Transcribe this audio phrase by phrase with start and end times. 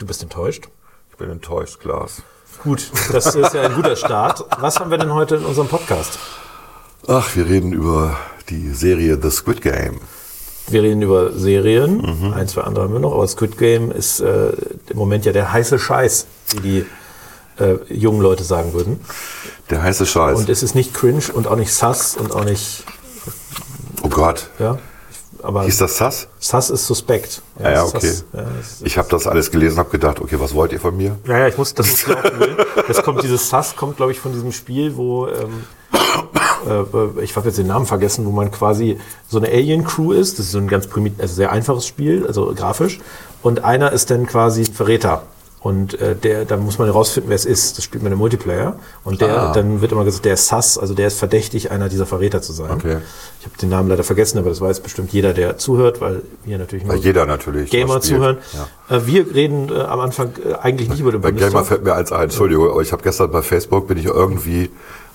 [0.00, 0.70] Du bist enttäuscht?
[1.10, 2.22] Ich bin enttäuscht, Klaas.
[2.64, 4.46] Gut, das ist ja ein guter Start.
[4.58, 6.18] Was haben wir denn heute in unserem Podcast?
[7.06, 8.16] Ach, wir reden über
[8.48, 10.00] die Serie The Squid Game.
[10.68, 12.32] Wir reden über Serien, mhm.
[12.32, 14.52] ein, zwei andere haben wir noch, aber Squid Game ist äh,
[14.88, 19.04] im Moment ja der heiße Scheiß, wie die äh, jungen Leute sagen würden.
[19.68, 20.38] Der heiße Scheiß.
[20.38, 22.84] Und es ist nicht cringe und auch nicht sass und auch nicht.
[24.02, 24.48] Oh Gott.
[24.58, 24.78] Ja.
[25.42, 26.28] Aber Hieß das Sass?
[26.38, 27.42] Sass ist suspekt.
[27.62, 28.12] Ja, ja, okay.
[28.32, 28.44] Ja,
[28.82, 31.18] ich habe das alles gelesen, habe gedacht, okay, was wollt ihr von mir?
[31.26, 34.20] Ja, ja, ich muss, das muss ich auch Das kommt, dieses Sass kommt, glaube ich,
[34.20, 35.64] von diesem Spiel, wo ähm,
[36.66, 38.98] äh, ich habe jetzt den Namen vergessen, wo man quasi
[39.28, 40.38] so eine Alien-Crew ist.
[40.38, 43.00] Das ist so ein ganz primit, also sehr einfaches Spiel, also grafisch.
[43.42, 45.22] Und einer ist dann quasi ein Verräter.
[45.62, 47.76] Und äh, der, da muss man herausfinden, wer es ist.
[47.76, 48.76] Das spielt man im Multiplayer.
[49.04, 49.52] Und der, ah.
[49.52, 52.54] dann wird immer gesagt, der ist Sass, also der ist verdächtig, einer dieser Verräter zu
[52.54, 52.70] sein.
[52.70, 52.96] Okay.
[53.40, 56.56] Ich habe den Namen leider vergessen, aber das weiß bestimmt jeder, der zuhört, weil wir
[56.56, 58.38] natürlich nur jeder natürlich Gamer zuhören.
[58.88, 58.96] Ja.
[58.96, 61.94] Äh, wir reden äh, am Anfang äh, eigentlich nicht über den Bei Gamer fällt mir
[61.94, 64.70] eins ein, Entschuldigung, aber ich habe gestern bei Facebook bin ich irgendwie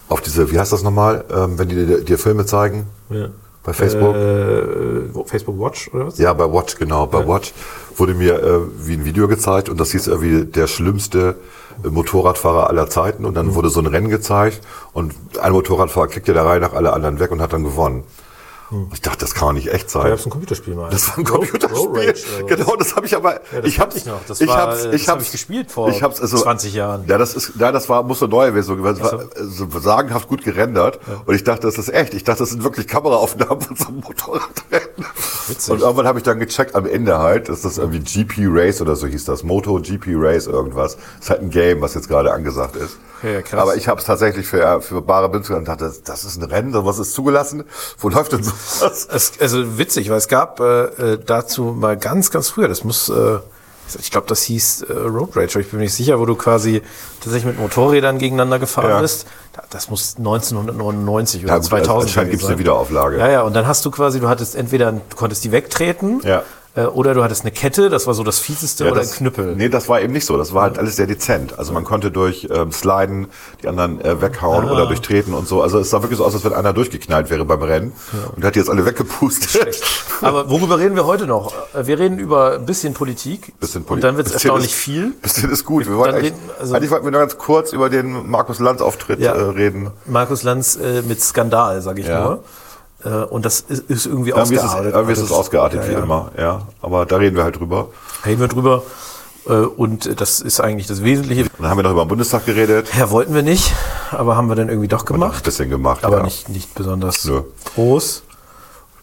[0.09, 2.85] auf diese, wie heißt das nochmal, ähm, wenn die dir, dir Filme zeigen?
[3.09, 3.30] Ja.
[3.66, 4.16] Bei Facebook?
[4.16, 6.19] Äh, Facebook Watch oder was?
[6.19, 7.08] Ja, bei Watch, genau.
[7.08, 7.27] Bei ja.
[7.27, 7.53] Watch
[7.95, 11.35] wurde mir äh, wie ein Video gezeigt und das hieß irgendwie der schlimmste
[11.83, 13.55] äh, Motorradfahrer aller Zeiten und dann mhm.
[13.55, 14.61] wurde so ein Rennen gezeigt
[14.93, 18.03] und ein Motorradfahrer ja der Reihe nach alle anderen weg und hat dann gewonnen.
[18.69, 18.89] Hm.
[18.94, 20.05] Ich dachte, das kann doch nicht echt sein.
[20.05, 20.89] Ja, das ist ein Computerspiel mal.
[20.89, 21.88] Das war ein Computerspiel.
[21.88, 23.33] Rage, genau, das habe ich aber.
[23.33, 24.25] Ja, ich habe ich noch.
[24.27, 27.05] Das ich habe ich hab, ich gespielt vor ich hab's also, 20 Jahren.
[27.08, 28.83] Ja, das ist, ja, das war muss eine neue Version.
[28.83, 29.67] Das war so.
[29.69, 30.99] so sagenhaft gut gerendert.
[31.08, 31.21] Ja.
[31.25, 32.16] Und ich dachte, das ist echt.
[32.16, 35.05] Ich dachte, das sind wirklich Kameraaufnahmen von so einem Motorradrennen.
[35.47, 35.71] Witzig.
[35.71, 38.95] Und irgendwann habe ich dann gecheckt am Ende halt, dass das irgendwie GP Race oder
[38.95, 40.95] so hieß das, Moto GP Race irgendwas.
[40.95, 42.97] Das ist halt ein Game, was jetzt gerade angesagt ist.
[43.23, 43.59] Ja, krass.
[43.59, 46.73] Aber ich habe es tatsächlich für, für bare Münze und dachte, das ist ein Rennen,
[46.73, 47.63] was ist zugelassen?
[47.97, 48.55] Wo läuft denn sowas?
[48.81, 53.09] Es, also witzig, weil es gab äh, äh, dazu mal ganz, ganz früher, das muss,
[53.09, 53.39] äh,
[54.00, 56.81] ich glaube, das hieß äh, Road Rage, ich bin mir nicht sicher, wo du quasi
[57.20, 59.02] tatsächlich mit Motorrädern gegeneinander gefahren ja.
[59.02, 59.28] bist.
[59.70, 63.17] Das muss 1999 oder ja, gut, 2000 Anscheinend gibt es eine Wiederauflage.
[63.17, 66.21] Ja, ja, und dann hast du quasi, du hattest entweder, du konntest die wegtreten.
[66.23, 66.44] Ja
[66.81, 69.55] oder du hattest eine Kette, das war so das Fieseste, ja, oder das, ein Knüppel.
[69.55, 70.37] Nee, das war eben nicht so.
[70.37, 71.58] Das war halt alles sehr dezent.
[71.58, 73.27] Also man konnte durch ähm, Sliden
[73.63, 74.71] die anderen äh, weghauen ah.
[74.71, 75.61] oder durchtreten und so.
[75.61, 78.30] Also es sah wirklich so aus, als wenn einer durchgeknallt wäre beim Rennen ja.
[78.35, 79.81] und hat die jetzt alle weggepustet.
[80.21, 81.53] Aber worüber reden wir heute noch?
[81.73, 83.58] Äh, wir reden über ein bisschen Politik.
[83.59, 83.91] Bisschen Politik.
[83.91, 85.11] Und dann wird es erstaunlich ist, viel.
[85.21, 85.87] Bisschen ist gut.
[85.87, 89.19] Wir wollten eigentlich, reden, also, eigentlich wollten wir nur ganz kurz über den Markus Lanz-Auftritt
[89.19, 89.91] ja, äh, reden.
[90.05, 92.43] Markus Lanz äh, mit Skandal, sage ich nur.
[93.05, 94.86] Äh, und das ist, ist irgendwie, irgendwie ausgeartet.
[94.86, 95.99] Ist es, irgendwie ist es ausgeartet, ja, wie ja.
[95.99, 96.32] immer.
[96.38, 97.89] Ja, aber da reden wir halt drüber.
[98.26, 98.83] Reden wir drüber.
[99.48, 101.45] Äh, und das ist eigentlich das Wesentliche.
[101.60, 102.89] Dann haben wir noch über den Bundestag geredet.
[102.98, 103.73] Ja, wollten wir nicht,
[104.11, 105.38] aber haben wir dann irgendwie doch gemacht.
[105.38, 106.23] Ein bisschen gemacht, Aber ja.
[106.23, 107.44] nicht, nicht besonders Nö.
[107.76, 108.23] groß.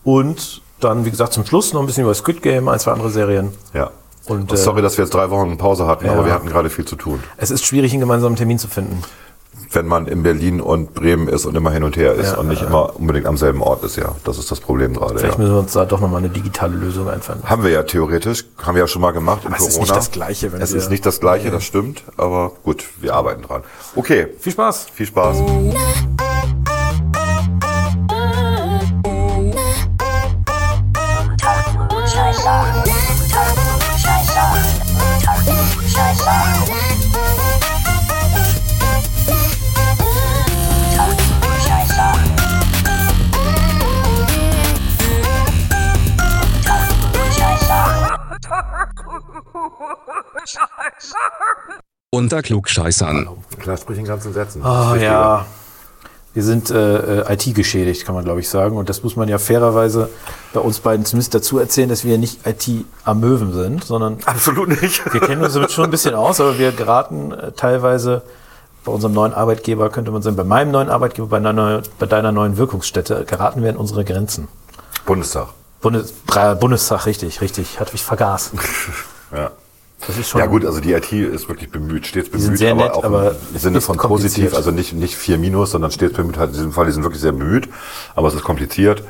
[0.05, 3.11] Und dann, wie gesagt, zum Schluss noch ein bisschen über Squid Game, ein, zwei andere
[3.11, 3.53] Serien.
[3.73, 3.91] Ja.
[4.27, 6.13] Und, Sorry, dass wir jetzt drei Wochen Pause hatten, ja.
[6.13, 7.23] aber wir hatten gerade viel zu tun.
[7.37, 9.03] Es ist schwierig, einen gemeinsamen Termin zu finden
[9.71, 12.49] wenn man in Berlin und Bremen ist und immer hin und her ist ja, und
[12.49, 12.69] nicht ja.
[12.69, 14.15] immer unbedingt am selben Ort ist, ja.
[14.25, 15.19] Das ist das Problem gerade.
[15.19, 15.41] Vielleicht ja.
[15.41, 17.41] müssen wir uns da doch nochmal eine digitale Lösung einfallen.
[17.45, 19.69] Haben wir ja theoretisch, haben wir ja schon mal gemacht aber in Corona.
[19.69, 20.53] Es ist nicht das Gleiche.
[20.53, 23.63] Wenn es ist nicht das Gleiche, das stimmt, aber gut, wir arbeiten dran.
[23.97, 24.29] Okay.
[24.39, 24.87] Viel Spaß.
[24.93, 25.43] Viel Spaß.
[52.11, 53.29] Unter Klugscheißern.
[53.59, 54.63] Klar, sprich in ganzen Sätzen.
[54.63, 55.47] Oh, ja.
[56.35, 58.77] Wir sind äh, äh IT geschädigt, kann man glaube ich sagen.
[58.77, 60.09] Und das muss man ja fairerweise
[60.53, 64.19] bei uns beiden zumindest dazu erzählen, dass wir nicht IT-Amöwen sind, sondern.
[64.25, 65.13] Absolut nicht.
[65.13, 68.23] Wir kennen uns damit schon ein bisschen aus, aber wir geraten äh, teilweise
[68.85, 72.33] bei unserem neuen Arbeitgeber, könnte man sagen, bei meinem neuen Arbeitgeber, bei deiner, bei deiner
[72.33, 74.49] neuen Wirkungsstätte, geraten wir in unsere Grenzen.
[75.07, 75.49] Bundestag.
[75.81, 76.13] Bundes,
[76.61, 77.81] Bundestag, richtig, richtig.
[77.81, 78.53] Hatte ich vergaß.
[79.37, 79.51] ja.
[80.07, 82.73] Das ist schon ja gut, also die IT ist wirklich bemüht, stets bemüht, sind sehr
[82.73, 86.15] aber nett, auch aber im Sinne von positiv, also nicht, nicht vier Minus, sondern stets
[86.15, 87.69] bemüht halt in diesem Fall, die sind wirklich sehr bemüht,
[88.17, 89.05] aber es ist kompliziert.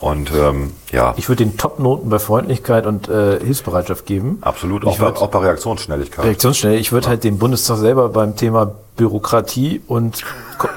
[0.00, 1.14] Und ähm, ja.
[1.16, 4.38] Ich würde den Top-Noten bei Freundlichkeit und äh, Hilfsbereitschaft geben.
[4.42, 6.24] Absolut, auch, würd, auch bei Reaktionsschnelligkeit.
[6.24, 6.86] Reaktionsschnelligkeit.
[6.86, 7.10] Ich würde ja.
[7.10, 10.22] halt dem Bundestag selber beim Thema Bürokratie und
[10.58, 10.68] Ko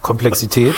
[0.00, 0.76] Komplexität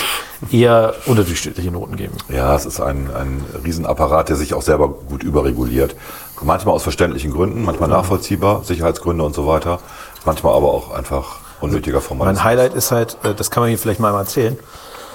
[0.50, 2.14] eher unterdurchschnittliche Noten geben.
[2.30, 5.94] Ja, es ist ein, ein Riesenapparat, der sich auch selber gut überreguliert.
[6.42, 9.78] Manchmal aus verständlichen Gründen, manchmal nachvollziehbar, Sicherheitsgründe und so weiter.
[10.24, 12.42] Manchmal aber auch einfach unnötiger Formalismus.
[12.42, 14.58] Mein Highlight ist halt, äh, das kann man hier vielleicht mal erzählen.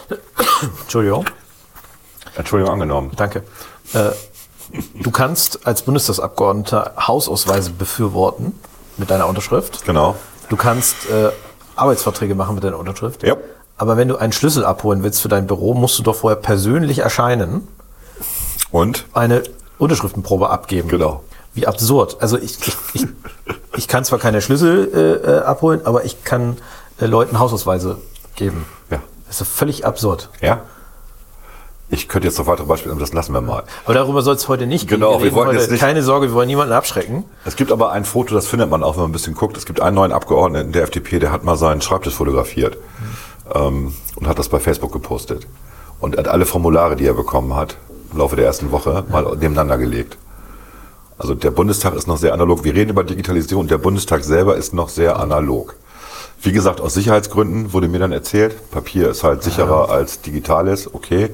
[0.82, 1.26] Entschuldigung.
[2.36, 3.12] Entschuldigung angenommen.
[3.16, 3.44] Danke.
[3.94, 4.12] Äh,
[5.02, 8.60] du kannst als Bundestagsabgeordneter Hausausweise befürworten.
[8.98, 9.84] mit deiner Unterschrift.
[9.86, 10.16] Genau.
[10.50, 11.30] Du kannst äh,
[11.76, 13.24] Arbeitsverträge machen mit deiner Unterschrift.
[13.24, 13.36] Ja.
[13.78, 17.00] Aber wenn du einen Schlüssel abholen willst für dein Büro, musst du doch vorher persönlich
[17.00, 17.68] erscheinen,
[18.72, 19.06] Und?
[19.14, 19.44] eine
[19.78, 20.90] Unterschriftenprobe abgeben.
[20.90, 21.24] Genau.
[21.54, 22.18] Wie absurd.
[22.20, 23.08] Also ich, ich, ich,
[23.78, 24.92] ich kann zwar keine Schlüssel
[25.26, 26.58] äh, äh, abholen, aber ich kann
[27.00, 27.98] äh, Leuten Hausausweise
[28.36, 28.66] geben.
[28.90, 29.02] Ja.
[29.28, 30.30] Das ist doch völlig absurd.
[30.42, 30.62] Ja.
[31.90, 33.64] Ich könnte jetzt noch weitere Beispiele, aber das lassen wir mal.
[33.86, 35.20] Aber darüber soll es heute nicht Genau, gehen.
[35.20, 37.26] wir reden wollten heute, jetzt nicht- Keine Sorge, wir wollen niemanden abschrecken.
[37.46, 39.56] Es gibt aber ein Foto, das findet man auch, wenn man ein bisschen guckt.
[39.56, 42.78] Es gibt einen neuen Abgeordneten der FDP, der hat mal seinen Schreibtisch fotografiert
[43.54, 45.46] ähm, und hat das bei Facebook gepostet.
[46.00, 47.78] Und hat alle Formulare, die er bekommen hat,
[48.16, 50.18] im Laufe der ersten Woche mal nebeneinander gelegt.
[51.18, 52.64] Also der Bundestag ist noch sehr analog.
[52.64, 53.68] Wir reden über Digitalisierung.
[53.68, 55.76] Der Bundestag selber ist noch sehr analog.
[56.42, 61.30] Wie gesagt, aus Sicherheitsgründen wurde mir dann erzählt, Papier ist halt sicherer als digitales, okay.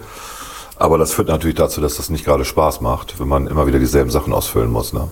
[0.76, 3.80] Aber das führt natürlich dazu, dass das nicht gerade Spaß macht, wenn man immer wieder
[3.80, 4.94] dieselben Sachen ausfüllen muss.
[4.94, 5.08] Ne?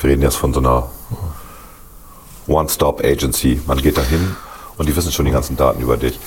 [0.00, 0.90] Wir reden jetzt von so einer
[2.46, 3.60] One-Stop-Agency.
[3.66, 4.36] Man geht dahin
[4.78, 6.18] und die wissen schon die ganzen Daten über dich.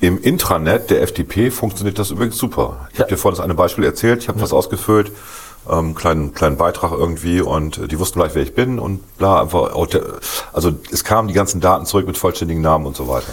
[0.00, 2.88] Im Intranet der FDP funktioniert das übrigens super.
[2.92, 3.04] Ich Ja.
[3.04, 5.10] habe dir vorhin das eine Beispiel erzählt, ich habe was ausgefüllt,
[5.68, 9.42] ähm, kleinen, kleinen Beitrag irgendwie und äh, die wussten gleich, wer ich bin und bla,
[9.42, 9.98] einfach, auto-
[10.52, 13.32] also es kamen die ganzen Daten zurück mit vollständigen Namen und so weiter.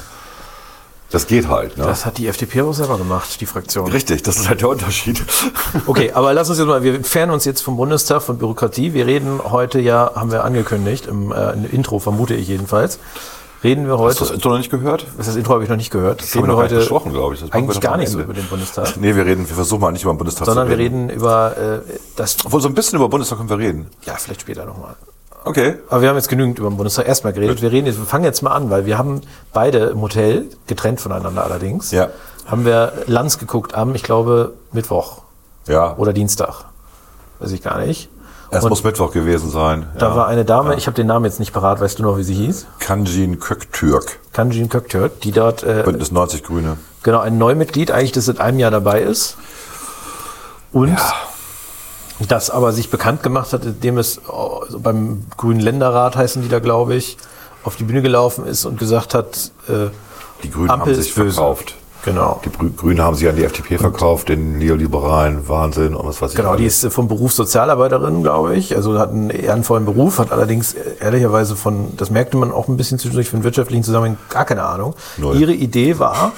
[1.12, 1.78] Das geht halt.
[1.78, 1.86] Ne?
[1.86, 3.90] Das hat die FDP auch selber gemacht, die Fraktion.
[3.92, 5.24] Richtig, das ist halt der Unterschied.
[5.86, 8.94] Okay, aber lass uns jetzt mal, wir entfernen uns jetzt vom Bundestag, von Bürokratie.
[8.96, 12.98] Wir reden heute ja, haben wir angekündigt, im, äh, im Intro vermute ich jedenfalls,
[13.64, 15.06] reden wir Hast heute, du das Intro noch nicht gehört?
[15.18, 17.42] das Intro habe ich noch nicht gehört, haben wir noch gar nicht besprochen, glaube ich.
[17.42, 19.92] Das wir eigentlich gar nicht so über den Bundestag, Nee, wir reden, wir versuchen mal
[19.92, 21.06] nicht über den Bundestag sondern zu wir reden.
[21.08, 21.80] reden über äh,
[22.16, 23.88] das, Obwohl, so ein bisschen über Bundestag können wir reden.
[24.06, 24.96] ja, vielleicht später nochmal.
[25.44, 25.76] Okay.
[25.90, 27.62] Aber wir haben jetzt genügend über den Bundestag erstmal geredet.
[27.62, 29.22] Wir reden jetzt, wir fangen jetzt mal an, weil wir haben
[29.54, 32.10] beide im Hotel, getrennt voneinander allerdings, Ja.
[32.48, 35.22] haben wir Lanz geguckt am, ich glaube, Mittwoch
[35.68, 35.96] Ja.
[35.98, 36.66] oder Dienstag.
[37.40, 38.10] Weiß ich gar nicht.
[38.52, 39.88] Es Und muss Mittwoch gewesen sein.
[39.98, 40.16] da ja.
[40.16, 42.36] war eine Dame, ich habe den Namen jetzt nicht parat, weißt du noch, wie sie
[42.36, 42.68] hieß?
[42.80, 44.20] Kanjin Köktürk.
[44.34, 46.78] Kanjin Köktürk, die dort äh, Bündnis 90 Grüne.
[47.04, 49.38] genau ein Neumitglied, eigentlich das seit einem Jahr dabei ist.
[50.72, 50.98] Und
[52.30, 56.50] das aber sich bekannt gemacht hat, indem es oh, so beim Grünen Länderrat heißen die
[56.50, 57.18] da, glaube ich,
[57.64, 59.90] auf die Bühne gelaufen ist und gesagt hat, äh,
[60.44, 61.76] Die Grünen Ampel haben sich verkauft.
[62.06, 62.40] Genau.
[62.46, 66.38] Die Grünen haben sich an die FDP verkauft, den neoliberalen Wahnsinn und was weiß ich.
[66.38, 66.78] Genau, die alles.
[66.78, 68.76] ist äh, vom Beruf Sozialarbeiterin, glaube ich.
[68.76, 72.78] Also hat einen ehrenvollen Beruf, hat allerdings äh, ehrlicherweise von, das merkte man auch ein
[72.78, 74.96] bisschen zwischendurch von wirtschaftlichen Zusammenhängen, gar keine Ahnung.
[75.18, 75.36] Null.
[75.38, 76.32] Ihre Idee war,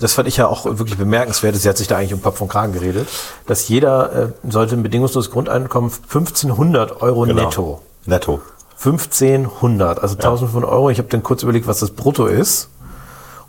[0.00, 2.48] das fand ich ja auch wirklich bemerkenswert, sie hat sich da eigentlich um Kopf und
[2.48, 3.08] Kragen geredet,
[3.46, 7.42] dass jeder äh, sollte ein bedingungsloses Grundeinkommen 1500 Euro Genau.
[7.42, 7.82] netto.
[8.06, 8.40] Netto.
[8.84, 10.90] 1500, also 1500 Euro.
[10.90, 12.68] Ich habe dann kurz überlegt, was das brutto ist.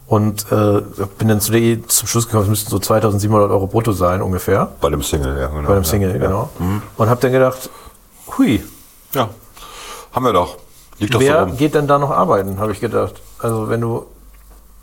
[0.05, 0.81] Und äh,
[1.17, 4.71] bin dann zu der, zum Schluss gekommen, es müssten so 2700 Euro brutto sein ungefähr.
[4.81, 5.47] Bei dem Single, ja.
[5.47, 5.67] Genau.
[5.67, 6.17] Bei dem Single, ja.
[6.17, 6.49] genau.
[6.97, 7.69] Und habe dann gedacht,
[8.37, 8.63] hui,
[9.13, 9.29] Ja.
[10.11, 10.57] Haben wir doch.
[10.99, 11.57] Liegt doch so wer rum.
[11.57, 13.15] geht denn da noch arbeiten, habe ich gedacht.
[13.39, 14.05] Also wenn du,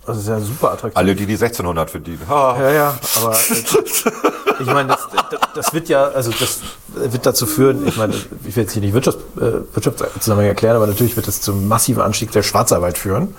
[0.06, 0.96] das ist ja super attraktiv.
[0.96, 2.20] Alle, die die 1600 verdienen.
[2.28, 2.56] Ha.
[2.58, 5.08] Ja, ja, aber äh, ich meine, das,
[5.54, 6.60] das, wird ja, also das
[6.94, 10.86] wird dazu führen, ich meine, ich will jetzt hier nicht Wirtschaft, äh, Wirtschaftszusammenhang erklären, aber
[10.86, 13.34] natürlich wird das zum massiven Anstieg der Schwarzarbeit führen,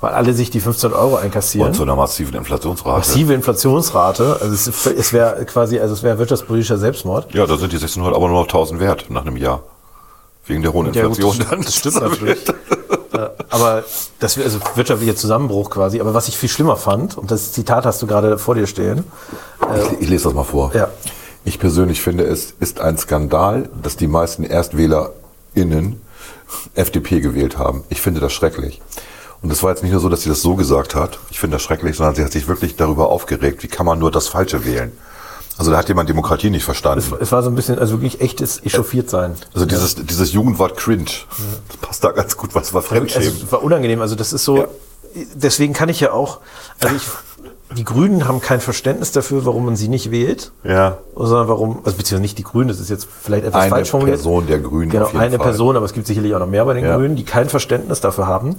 [0.00, 1.68] weil alle sich die 15 Euro einkassieren.
[1.68, 2.98] Und zu einer massiven Inflationsrate.
[2.98, 7.34] Massive Inflationsrate, also es, es wäre quasi, also es wäre wirtschaftspolitischer Selbstmord.
[7.34, 9.62] Ja, da sind die 1600 aber nur noch 1000 wert nach einem Jahr.
[10.46, 11.46] Wegen der hohen Ja, gut, Inflation.
[11.50, 12.38] das, das stimmt natürlich.
[13.16, 13.84] Äh, aber
[14.20, 16.00] das also wirtschaftlicher Zusammenbruch quasi.
[16.00, 19.04] Aber was ich viel schlimmer fand, und das Zitat hast du gerade vor dir stehen,
[19.74, 20.72] Ich, ich lese das mal vor.
[20.74, 20.88] Ja.
[21.44, 26.00] Ich persönlich finde, es ist ein Skandal, dass die meisten ErstwählerInnen
[26.74, 27.84] FDP gewählt haben.
[27.88, 28.80] Ich finde das schrecklich.
[29.42, 31.56] Und es war jetzt nicht nur so, dass sie das so gesagt hat, ich finde
[31.56, 34.64] das schrecklich, sondern sie hat sich wirklich darüber aufgeregt, wie kann man nur das Falsche
[34.64, 34.92] wählen.
[35.58, 37.14] Also da hat jemand Demokratie nicht verstanden.
[37.20, 39.34] es war so ein bisschen, also wirklich echtes Echauffiertsein.
[39.54, 41.04] Also dieses, dieses Jugendwort cringe,
[41.68, 43.28] das passt da ganz gut, was war Also Fremdschämen.
[43.44, 44.00] es war unangenehm.
[44.02, 44.68] Also das ist so, Ja.
[45.34, 46.40] deswegen kann ich ja auch,
[46.80, 47.02] also ich,
[47.76, 50.98] die Grünen haben kein Verständnis dafür, warum man sie nicht wählt, Ja.
[51.16, 54.18] sondern warum, also beziehungsweise nicht die Grünen, das ist jetzt vielleicht etwas Eine falsch formuliert.
[54.18, 55.46] Person der Grünen Genau, eine Fall.
[55.48, 56.96] Person, aber es gibt sicherlich auch noch mehr bei den Ja.
[56.96, 58.54] Grünen, die kein Verständnis dafür haben,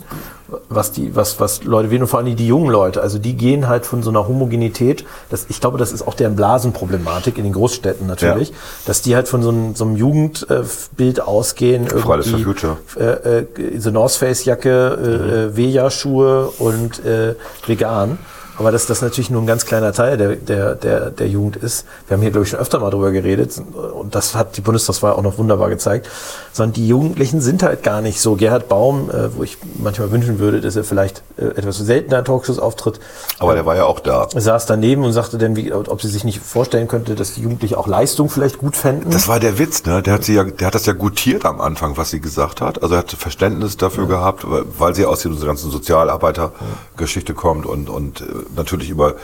[0.68, 3.02] was die, was, was Leute wählen und vor allem die jungen Leute.
[3.02, 6.36] Also die gehen halt von so einer Homogenität, das, ich glaube, das ist auch deren
[6.36, 8.56] Blasenproblematik in den Großstädten natürlich, Ja.
[8.88, 11.88] dass die halt von so einem, so einem Jugendbild ausgehen.
[11.88, 12.78] Fridays for irgendwie, Future.
[13.00, 17.36] Äh, äh, so North Face Jacke, äh, äh, Veja-Schuhe und äh,
[17.66, 18.18] vegan.
[18.58, 21.86] Aber dass das natürlich nur ein ganz kleiner Teil der, der, der, der Jugend ist.
[22.08, 23.62] Wir haben hier, glaube ich, schon öfter mal drüber geredet
[23.94, 26.10] und das hat die Bundestagswahl auch noch wunderbar gezeigt,
[26.54, 28.36] sondern die Jugendlichen sind halt gar nicht so.
[28.36, 32.26] Gerhard Baum, äh, wo ich manchmal wünschen würde, dass er vielleicht äh, etwas seltener in
[32.26, 33.00] Talkshows auftritt.
[33.40, 34.28] Aber der war ja auch da.
[34.34, 37.76] Saß daneben und sagte dann, wie, ob sie sich nicht vorstellen könnte, dass die Jugendlichen
[37.76, 39.12] auch Leistung vielleicht gut fänden.
[39.12, 40.02] Das war der Witz, ne?
[40.02, 42.82] Der hat sie ja, der hat das ja gutiert am Anfang, was sie gesagt hat.
[42.82, 44.10] Also er hat Verständnis dafür ja.
[44.10, 49.16] gehabt, weil sie aus dieser ganzen Sozialarbeitergeschichte kommt und, und äh, natürlich über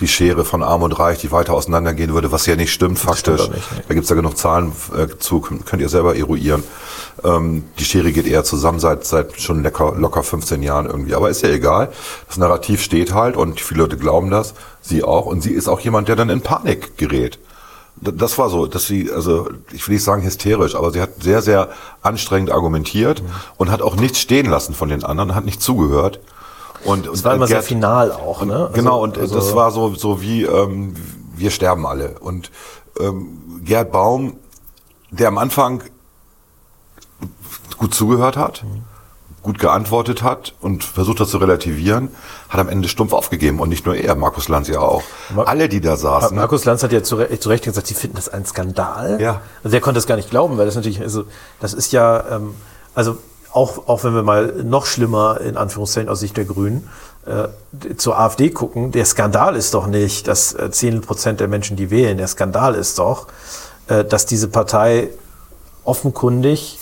[0.00, 3.04] die Schere von Arm und Reich, die weiter auseinandergehen würde, was ja nicht stimmt, das
[3.04, 3.42] faktisch.
[3.42, 3.82] Stimmt nicht, ne?
[3.88, 6.62] Da gibt's ja genug Zahlen äh, zu, könnt ihr selber eruieren.
[7.24, 11.14] Ähm, die Schere geht eher zusammen seit, seit schon locker, locker 15 Jahren irgendwie.
[11.14, 11.92] Aber ist ja egal.
[12.28, 15.26] Das Narrativ steht halt und viele Leute glauben das, sie auch.
[15.26, 17.38] Und sie ist auch jemand, der dann in Panik gerät.
[17.96, 21.42] Das war so, dass sie, also ich will nicht sagen hysterisch, aber sie hat sehr,
[21.42, 21.68] sehr
[22.00, 23.26] anstrengend argumentiert mhm.
[23.58, 26.20] und hat auch nichts stehen lassen von den anderen, hat nicht zugehört.
[26.84, 28.54] Und, das war immer Gerd, sehr final auch, ne?
[28.54, 30.94] Also, genau, und also, das war so, so wie ähm,
[31.34, 32.18] wir sterben alle.
[32.20, 32.50] Und
[32.98, 34.34] ähm, Gerd Baum,
[35.10, 35.82] der am Anfang
[37.76, 38.82] gut zugehört hat, mhm.
[39.42, 42.08] gut geantwortet hat und versucht das zu relativieren,
[42.48, 43.60] hat am Ende stumpf aufgegeben.
[43.60, 45.02] Und nicht nur er, Markus Lanz ja auch.
[45.34, 46.36] Mar Alle, die da saßen.
[46.36, 49.20] Markus Lanz hat ja zu, Recht, zu Recht gesagt, sie finden das ein Skandal.
[49.20, 49.40] Ja.
[49.64, 51.24] Also der konnte das gar nicht glauben, weil das natürlich, also
[51.60, 52.54] das ist ja, ähm,
[52.94, 53.18] also
[53.52, 56.88] auch, auch wenn wir mal noch schlimmer in Anführungszeichen aus Sicht der Grünen
[57.26, 61.76] äh, zur AfD gucken, der Skandal ist doch nicht, dass äh, 10 Prozent der Menschen
[61.76, 62.16] die wählen.
[62.16, 63.26] Der Skandal ist doch,
[63.88, 65.10] äh, dass diese Partei
[65.84, 66.78] offenkundig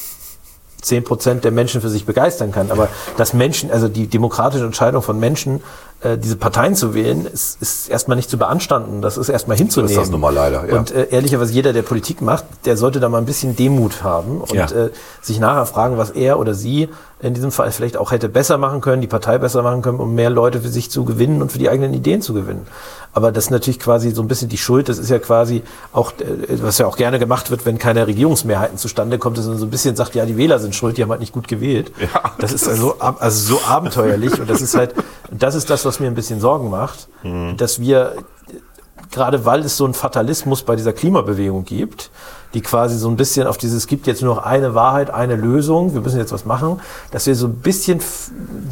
[0.80, 2.70] 10 Prozent der Menschen für sich begeistern kann.
[2.70, 5.60] Aber dass Menschen, also die demokratische Entscheidung von Menschen,
[6.00, 9.02] äh, diese Parteien zu wählen, ist, ist erstmal nicht zu beanstanden.
[9.02, 9.88] Das ist erstmal hinzunehmen.
[9.88, 10.78] Das ist das nun mal leider, ja.
[10.78, 14.40] Und äh, ehrlicherweise jeder, der Politik macht, der sollte da mal ein bisschen Demut haben
[14.40, 14.66] und ja.
[14.66, 16.88] äh, sich nachher fragen, was er oder sie
[17.20, 20.14] in diesem Fall vielleicht auch hätte besser machen können, die Partei besser machen können, um
[20.14, 22.66] mehr Leute für sich zu gewinnen und für die eigenen Ideen zu gewinnen.
[23.18, 24.88] Aber das ist natürlich quasi so ein bisschen die Schuld.
[24.88, 28.78] Das ist ja quasi auch, äh, was ja auch gerne gemacht wird, wenn keine Regierungsmehrheiten
[28.78, 31.10] zustande kommt, dass man so ein bisschen sagt, ja, die Wähler sind schuld, die haben
[31.10, 31.90] halt nicht gut gewählt.
[32.00, 34.94] Ja, das ist also, also so abenteuerlich und das ist halt,
[35.32, 37.56] das ist das, was mir ein bisschen Sorgen macht, mhm.
[37.56, 38.14] dass wir
[39.10, 42.10] gerade weil es so einen Fatalismus bei dieser Klimabewegung gibt,
[42.54, 45.36] die quasi so ein bisschen auf dieses, es gibt jetzt nur noch eine Wahrheit, eine
[45.36, 48.00] Lösung, wir müssen jetzt was machen, dass wir so ein bisschen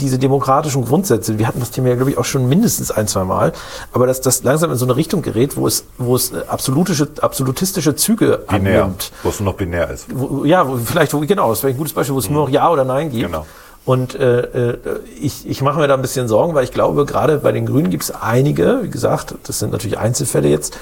[0.00, 3.25] diese demokratischen Grundsätze, wir hatten das Thema ja, glaube ich, auch schon mindestens ein, zwei
[3.25, 3.52] Mal,
[3.92, 7.97] aber dass das langsam in so eine Richtung gerät, wo es, wo es absolutische, absolutistische
[7.97, 9.12] Züge binär, annimmt.
[9.23, 10.06] Wo es nur noch binär ist.
[10.12, 12.37] Wo, ja, wo, vielleicht, wo, genau, das wäre ein gutes Beispiel, wo es mhm.
[12.37, 13.26] nur noch Ja oder Nein gibt.
[13.26, 13.45] Genau.
[13.85, 14.40] Und äh,
[14.73, 14.78] äh,
[15.21, 17.88] ich, ich mache mir da ein bisschen Sorgen, weil ich glaube, gerade bei den Grünen
[17.88, 20.76] gibt es einige, wie gesagt, das sind natürlich Einzelfälle jetzt,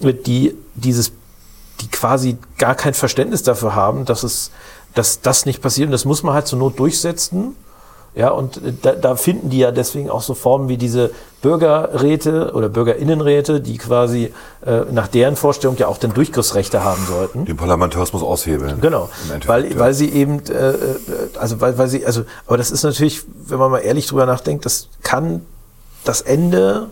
[0.00, 1.10] die dieses,
[1.80, 4.50] die quasi gar kein Verständnis dafür haben, dass es,
[4.94, 5.86] dass das nicht passiert.
[5.86, 7.56] Und das muss man halt zur Not durchsetzen.
[8.14, 11.10] Ja, und äh, da, da finden die ja deswegen auch so Formen wie diese
[11.42, 14.32] Bürgerräte oder Bürgerinnenräte, die quasi
[14.64, 17.44] äh, nach deren Vorstellung ja auch den Durchgriffsrechte haben sollten.
[17.44, 18.80] Den Parlamentarismus aushebeln.
[18.80, 19.10] Genau,
[19.46, 19.78] weil, ja.
[19.78, 20.76] weil sie eben, äh, äh,
[21.38, 24.64] also weil, weil sie, also, aber das ist natürlich, wenn man mal ehrlich drüber nachdenkt,
[24.64, 25.42] das kann
[26.04, 26.88] das Ende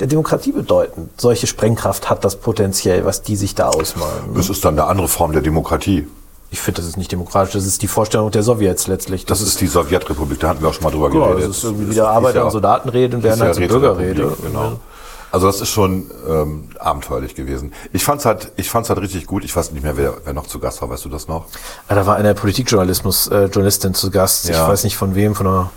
[0.00, 1.10] der Demokratie bedeuten.
[1.16, 4.34] Solche Sprengkraft hat das potenziell, was die sich da ausmalen.
[4.34, 6.06] Das ist dann eine andere Form der Demokratie.
[6.50, 7.52] Ich finde, das ist nicht demokratisch.
[7.52, 9.26] Das ist die Vorstellung der Sowjets letztlich.
[9.26, 10.40] Das, das ist die Sowjetrepublik.
[10.40, 11.50] Da hatten wir auch schon mal drüber genau, geredet.
[11.50, 14.32] Das ist irgendwie wieder Arbeiter- und Soldatenrede und werden halt so Bürgerrede.
[14.42, 14.80] Genau.
[15.30, 17.74] Also das ist schon ähm, abenteuerlich gewesen.
[17.92, 19.44] Ich fand's halt, ich fand's halt richtig gut.
[19.44, 20.88] Ich weiß nicht mehr, wer, wer noch zu Gast war.
[20.88, 21.44] Weißt du das noch?
[21.90, 24.48] Ja, da war eine Politikjournalismus-Journalistin äh, zu Gast.
[24.48, 24.62] Ja.
[24.62, 25.70] Ich weiß nicht von wem, von der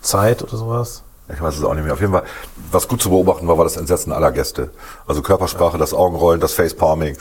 [0.00, 1.02] Zeit oder sowas.
[1.32, 1.92] Ich weiß es auch nicht mehr.
[1.92, 2.22] Auf jeden Fall,
[2.70, 4.70] was gut zu beobachten war, war das Entsetzen aller Gäste.
[5.06, 7.16] Also Körpersprache, das Augenrollen, das Facepalming,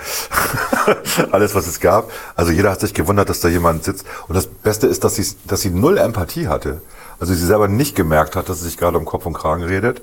[1.32, 2.12] alles, was es gab.
[2.36, 4.06] Also jeder hat sich gewundert, dass da jemand sitzt.
[4.28, 6.82] Und das Beste ist, dass sie, dass sie null Empathie hatte.
[7.20, 10.02] Also sie selber nicht gemerkt hat, dass sie sich gerade um Kopf und Kragen redet,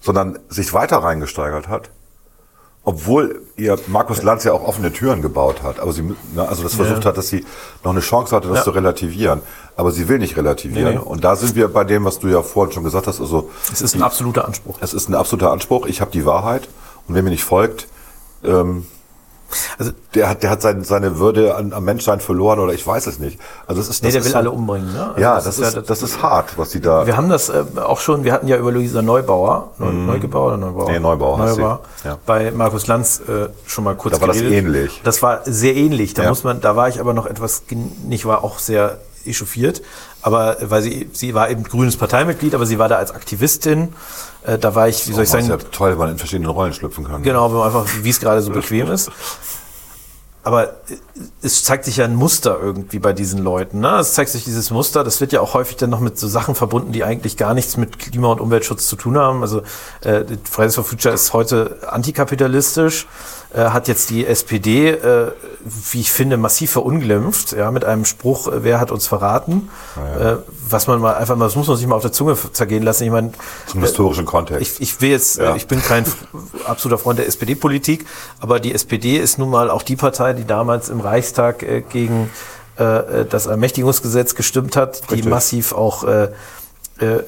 [0.00, 1.90] sondern sich weiter reingesteigert hat
[2.84, 6.74] obwohl ihr Markus Lanz ja auch offene Türen gebaut hat, aber sie, ne, also das
[6.74, 7.08] versucht ja.
[7.08, 7.44] hat, dass sie
[7.82, 8.64] noch eine Chance hatte, das ja.
[8.64, 9.40] zu relativieren.
[9.76, 10.94] Aber sie will nicht relativieren.
[10.94, 11.04] Nee, nee.
[11.04, 13.20] Und da sind wir bei dem, was du ja vorhin schon gesagt hast.
[13.20, 14.78] Also es ist ein absoluter Anspruch.
[14.80, 15.86] Es ist ein absoluter Anspruch.
[15.86, 16.68] Ich habe die Wahrheit
[17.08, 17.88] und wer mir nicht folgt,
[18.44, 18.86] ähm,
[19.78, 23.06] also der hat, der hat sein, seine Würde an, am Menschsein verloren oder ich weiß
[23.06, 23.38] es nicht.
[23.66, 24.92] Also das ist, das nee, der will so, alle umbringen.
[24.92, 25.06] Ne?
[25.08, 27.06] Also ja, das, das, ist, ja, das, das, ist hart, was die da.
[27.06, 28.24] Wir haben das äh, auch schon.
[28.24, 30.06] Wir hatten ja über Luisa Neubauer, Neu, mm.
[30.06, 30.90] Neugebauer oder Neubauer?
[30.90, 31.38] Nee, Neubauer.
[31.38, 32.18] Neubauer ja.
[32.26, 34.14] Bei Markus Lanz äh, schon mal kurz.
[34.14, 34.50] Da war geredet.
[34.50, 35.00] das ähnlich.
[35.04, 36.14] Das war sehr ähnlich.
[36.14, 36.28] Da ja.
[36.28, 37.62] muss man, da war ich aber noch etwas,
[38.10, 39.82] ich war auch sehr echauffiert,
[40.22, 43.94] aber weil sie, sie war eben grünes Parteimitglied, aber sie war da als Aktivistin.
[44.44, 45.44] Äh, da war ich, wie soll ich sagen?
[45.44, 47.22] Ist ja toll, wenn man in verschiedenen Rollen schlüpfen kann.
[47.22, 49.10] Genau, wenn man einfach, wie es gerade so bequem ist.
[50.44, 50.74] aber
[51.40, 53.80] es zeigt sich ja ein Muster irgendwie bei diesen Leuten.
[53.80, 53.96] Ne?
[53.98, 56.54] Es zeigt sich dieses Muster, das wird ja auch häufig dann noch mit so Sachen
[56.54, 59.40] verbunden, die eigentlich gar nichts mit Klima- und Umweltschutz zu tun haben.
[59.40, 59.62] Also
[60.02, 65.32] äh, Fridays for Future ist heute antikapitalistisch, äh, hat jetzt die SPD, äh,
[65.90, 69.70] wie ich finde, massiv verunglimpft, ja, mit einem Spruch, äh, wer hat uns verraten?
[69.96, 70.32] Ja.
[70.32, 70.36] Äh,
[70.68, 73.04] was man mal einfach mal, das muss man sich mal auf der Zunge zergehen lassen.
[73.04, 73.32] Ich meine,
[73.66, 74.80] zum historischen Kontext.
[74.80, 75.54] Ich, ich will jetzt, ja.
[75.54, 76.04] ich bin kein
[76.64, 78.06] absoluter Freund der SPD-Politik,
[78.40, 82.30] aber die SPD ist nun mal auch die Partei, die damals im Reichstag äh, gegen
[82.76, 85.22] äh, das Ermächtigungsgesetz gestimmt hat, Richtig.
[85.22, 86.28] die massiv auch äh,
[87.00, 87.24] äh, äh,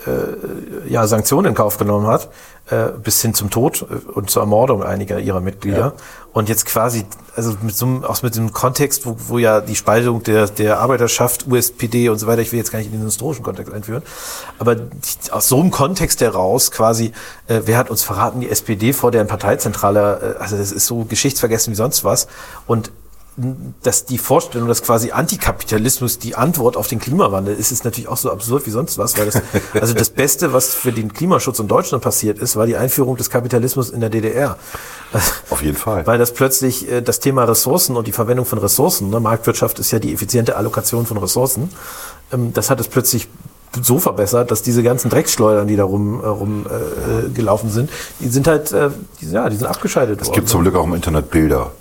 [0.88, 2.28] ja, Sanktionen in Kauf genommen hat,
[2.70, 3.82] äh, bis hin zum Tod
[4.14, 5.78] und zur Ermordung einiger ihrer Mitglieder.
[5.78, 5.92] Ja.
[6.32, 7.04] Und jetzt quasi,
[7.34, 10.80] also mit so einem, auch mit dem Kontext, wo, wo ja die Spaltung der, der
[10.80, 14.02] Arbeiterschaft, USPD und so weiter, ich will jetzt gar nicht in den historischen Kontext einführen,
[14.58, 14.76] aber
[15.30, 17.12] aus so einem Kontext heraus quasi,
[17.46, 21.04] äh, wer hat uns verraten, die SPD vor deren Parteizentrale, äh, also das ist so
[21.04, 22.26] geschichtsvergessen wie sonst was.
[22.66, 22.90] Und
[23.82, 28.16] dass die Vorstellung, dass quasi Antikapitalismus die Antwort auf den Klimawandel ist, ist natürlich auch
[28.16, 29.42] so absurd wie sonst was, weil das,
[29.74, 33.28] also das Beste, was für den Klimaschutz in Deutschland passiert ist, war die Einführung des
[33.28, 34.56] Kapitalismus in der DDR.
[35.50, 36.06] Auf jeden Fall.
[36.06, 39.90] Weil das plötzlich äh, das Thema Ressourcen und die Verwendung von Ressourcen, ne, Marktwirtschaft ist
[39.90, 41.70] ja die effiziente Allokation von Ressourcen,
[42.32, 43.28] ähm, das hat es plötzlich
[43.82, 47.90] so verbessert, dass diese ganzen Drecksschleudern, die da rum, äh, rum äh, gelaufen sind,
[48.20, 48.88] die sind halt, äh,
[49.20, 50.32] die, ja, die sind abgeschaltet es worden.
[50.32, 51.72] Es gibt zum Glück auch im Internet Bilder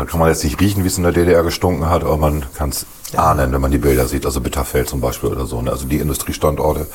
[0.00, 2.46] da kann man jetzt nicht riechen, wie es in der DDR gestunken hat, aber man
[2.54, 4.24] kann es ahnen, wenn man die Bilder sieht.
[4.24, 5.60] Also Bitterfeld zum Beispiel oder so.
[5.60, 5.70] Ne?
[5.70, 6.86] Also die Industriestandorte.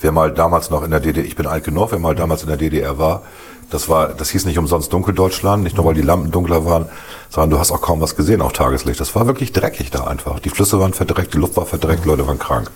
[0.00, 2.48] Wer mal damals noch in der DDR, ich bin alt genug, wer mal damals in
[2.48, 3.24] der DDR war,
[3.68, 6.86] das war, das hieß nicht umsonst Dunkeldeutschland, nicht nur weil die Lampen dunkler waren,
[7.28, 8.98] sondern du hast auch kaum was gesehen, auch Tageslicht.
[8.98, 10.40] Das war wirklich dreckig da einfach.
[10.40, 12.70] Die Flüsse waren verdreckt, die Luft war verdreckt, Leute waren krank.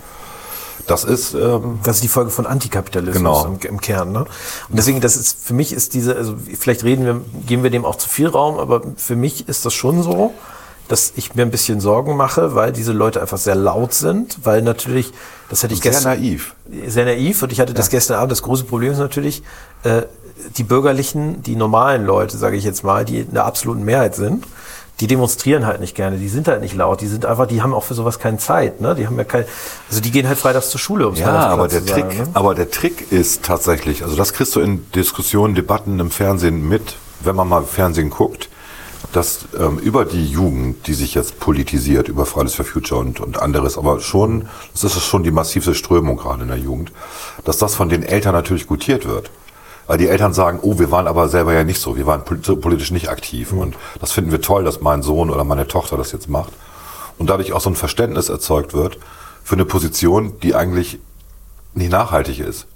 [0.86, 3.44] Das ist, ähm, das ist die Folge von Antikapitalismus genau.
[3.46, 4.12] im, im, Kern.
[4.12, 4.20] Ne?
[4.20, 4.28] Und
[4.70, 7.96] deswegen, das ist für mich ist diese, also vielleicht reden wir, geben wir dem auch
[7.96, 10.32] zu viel Raum, aber für mich ist das schon so,
[10.88, 14.60] dass ich mir ein bisschen Sorgen mache, weil diese Leute einfach sehr laut sind, weil
[14.60, 15.12] natürlich,
[15.48, 16.12] das hätte ich sehr gestern.
[16.12, 16.54] Sehr naiv.
[16.86, 17.76] Sehr naiv und ich hatte ja.
[17.76, 18.32] das gestern Abend.
[18.32, 19.42] Das große Problem ist natürlich,
[19.84, 20.02] äh,
[20.56, 24.44] die bürgerlichen, die normalen Leute, sage ich jetzt mal, die in der absoluten Mehrheit sind,
[25.00, 27.74] die demonstrieren halt nicht gerne, die sind halt nicht laut, die sind einfach, die haben
[27.74, 28.94] auch für sowas keine Zeit, ne?
[28.94, 29.44] Die haben ja kein,
[29.88, 32.28] also die gehen halt freitags zur Schule, um Ja, aber der Trick, sagen, ne?
[32.34, 36.96] aber der Trick ist tatsächlich, also das kriegst du in Diskussionen, Debatten im Fernsehen mit,
[37.20, 38.48] wenn man mal Fernsehen guckt,
[39.12, 43.40] dass ähm, über die Jugend, die sich jetzt politisiert, über Fridays for Future und, und
[43.40, 46.92] anderes, aber schon, das ist schon die massivste Strömung gerade in der Jugend,
[47.44, 49.30] dass das von den Eltern natürlich gutiert wird
[49.86, 52.90] weil die Eltern sagen, oh, wir waren aber selber ja nicht so, wir waren politisch
[52.90, 53.52] nicht aktiv.
[53.52, 53.58] Mhm.
[53.58, 56.52] und das finden wir toll, dass mein Sohn oder meine Tochter das jetzt macht.
[57.18, 58.98] Und dadurch auch so ein Verständnis erzeugt wird
[59.42, 60.98] für eine Position, die eigentlich
[61.74, 62.66] nicht nachhaltig ist.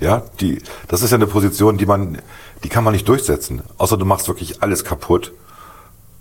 [0.00, 2.18] Ja, die, das ist ja eine Position, die man,
[2.64, 5.32] die kann man nicht durchsetzen, außer du machst wirklich alles kaputt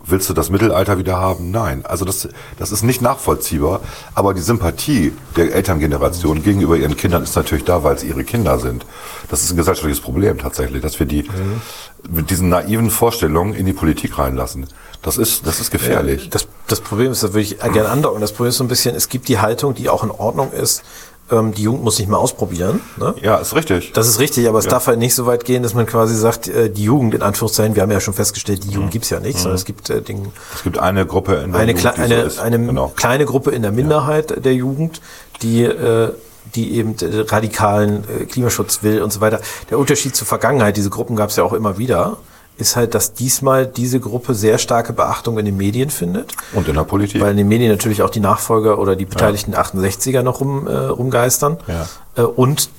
[0.06, 1.52] Willst du das Mittelalter wieder haben?
[1.52, 1.86] Nein.
[1.86, 3.82] Also das, das ist nicht nachvollziehbar.
[4.16, 8.60] Aber die Sympathie der Elterngeneration gegenüber ihren Kindern ist natürlich da, weil es ihre Kinder
[8.60, 8.86] sind.
[9.30, 11.62] Das ist ein gesellschaftliches Problem tatsächlich, dass wir die mhm.
[12.10, 14.68] mit diesen naiven Vorstellungen in die Politik reinlassen.
[15.02, 16.26] Das ist, das ist gefährlich.
[16.26, 18.22] Ja, das, das Problem ist, da würde ich gerne andocken.
[18.22, 20.84] Das Problem ist so ein bisschen, es gibt die Haltung, die auch in Ordnung ist,
[21.32, 22.82] ähm, die Jugend muss nicht mal ausprobieren.
[22.98, 23.16] Ne?
[23.22, 23.94] Ja, ist richtig.
[23.94, 24.72] Das ist richtig, aber es ja.
[24.72, 27.76] darf halt nicht so weit gehen, dass man quasi sagt, äh, die Jugend, in Anführungszeichen,
[27.76, 28.92] wir haben ja schon festgestellt, die Jugend mhm.
[28.92, 29.40] gibt's ja nicht, mhm.
[29.40, 32.42] sondern es gibt äh, den, Es gibt eine Gruppe in der eine, Jugend, eine, so
[32.42, 32.92] eine genau.
[32.96, 34.38] kleine Gruppe in der Minderheit ja.
[34.38, 35.02] der Jugend,
[35.42, 36.12] die äh,
[36.56, 39.40] die eben radikalen äh, Klimaschutz will und so weiter.
[39.70, 42.18] Der Unterschied zur Vergangenheit, diese Gruppen gab es ja auch immer wieder
[42.62, 46.34] ist halt, dass diesmal diese Gruppe sehr starke Beachtung in den Medien findet.
[46.54, 47.22] Und in der Politik.
[47.22, 49.62] Weil in den Medien natürlich auch die Nachfolger oder die beteiligten ja.
[49.62, 51.58] 68er noch rum, äh, rumgeistern.
[51.68, 51.88] Ja.
[52.16, 52.70] Äh, und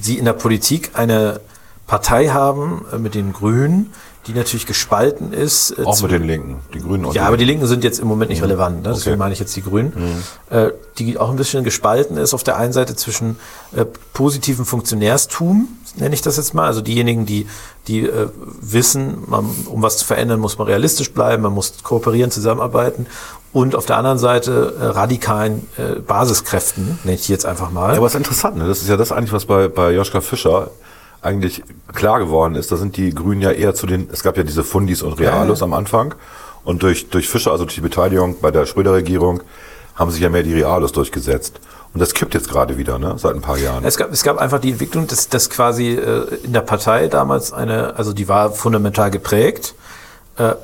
[0.00, 1.40] sie in der Politik eine
[1.86, 3.92] Partei haben äh, mit den Grünen,
[4.26, 5.76] die natürlich gespalten ist.
[5.78, 7.04] Äh, Auch mit den Linken, die Grünen.
[7.06, 8.46] Und ja, aber die Linken sind jetzt im Moment nicht mhm.
[8.46, 8.90] relevant, ne?
[8.90, 9.18] deswegen okay.
[9.18, 9.92] meine ich jetzt die Grünen,
[10.50, 10.56] mhm.
[10.56, 13.38] äh, die auch ein bisschen gespalten ist auf der einen Seite zwischen
[13.74, 17.46] äh, positivem Funktionärstum, nenne ich das jetzt mal, also diejenigen, die,
[17.88, 18.28] die äh,
[18.60, 23.06] wissen, man, um was zu verändern, muss man realistisch bleiben, man muss kooperieren, zusammenarbeiten
[23.52, 27.90] und auf der anderen Seite äh, radikalen äh, Basiskräften, nenne ich jetzt einfach mal.
[27.90, 28.66] Ja, aber es ist interessant, ne?
[28.66, 30.70] das ist ja das eigentlich, was bei, bei Joschka Fischer
[31.22, 31.62] eigentlich
[31.94, 34.64] klar geworden ist, da sind die Grünen ja eher zu den, es gab ja diese
[34.64, 35.64] Fundis und Realos ja.
[35.64, 36.14] am Anfang
[36.64, 39.42] und durch, durch Fischer, also durch die Beteiligung bei der Schröder-Regierung,
[39.94, 41.60] haben sich ja mehr die Realos durchgesetzt.
[41.94, 43.14] Und das kippt jetzt gerade wieder, ne?
[43.18, 43.84] seit ein paar Jahren.
[43.84, 47.52] Es gab, es gab einfach die Entwicklung, dass, dass quasi äh, in der Partei damals
[47.52, 49.74] eine, also die war fundamental geprägt,
[50.38, 50.54] äh,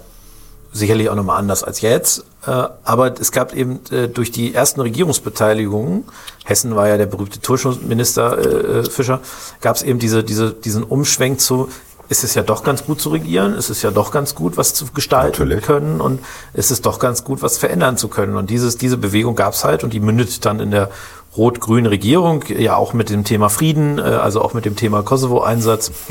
[0.72, 2.50] sicherlich auch nochmal anders als jetzt, äh,
[2.84, 6.04] aber es gab eben äh, durch die ersten Regierungsbeteiligungen,
[6.44, 9.20] Hessen war ja der berühmte Tourismusminister äh, Fischer,
[9.60, 11.68] gab es eben diese, diese, diesen Umschwenk zu,
[12.08, 14.72] ist es ja doch ganz gut zu regieren, ist es ja doch ganz gut, was
[14.72, 15.64] zu gestalten Natürlich.
[15.64, 16.20] können und
[16.54, 18.36] ist es doch ganz gut, was verändern zu können.
[18.36, 20.90] Und dieses, diese Bewegung gab es halt und die mündet dann in der
[21.36, 25.92] rot-grünen Regierung, ja auch mit dem Thema Frieden, also auch mit dem Thema Kosovo-Einsatz.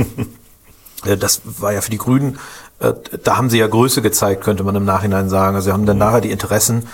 [1.19, 2.39] Das war ja für die Grünen,
[2.79, 5.55] da haben sie ja Größe gezeigt, könnte man im Nachhinein sagen.
[5.55, 6.87] Also sie haben dann nachher die Interessen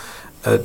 [0.44, 0.60] äh,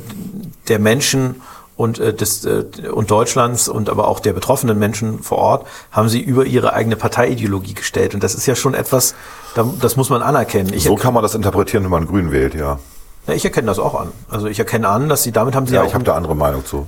[0.67, 1.41] der Menschen
[1.75, 6.09] und, äh, des, äh, und Deutschlands und aber auch der betroffenen Menschen vor Ort haben
[6.09, 8.13] sie über ihre eigene Parteiideologie gestellt.
[8.13, 9.15] Und das ist ja schon etwas,
[9.55, 10.73] da- das muss man anerkennen.
[10.73, 12.79] Ich, So kann man das interpretieren, wenn man Grün wählt, ja.
[13.27, 14.09] ja, ich erkenne das auch an.
[14.29, 16.35] Also ich erkenne an, dass sie damit haben sie ja, Ja, ich habe da andere
[16.35, 16.87] Meinung zu.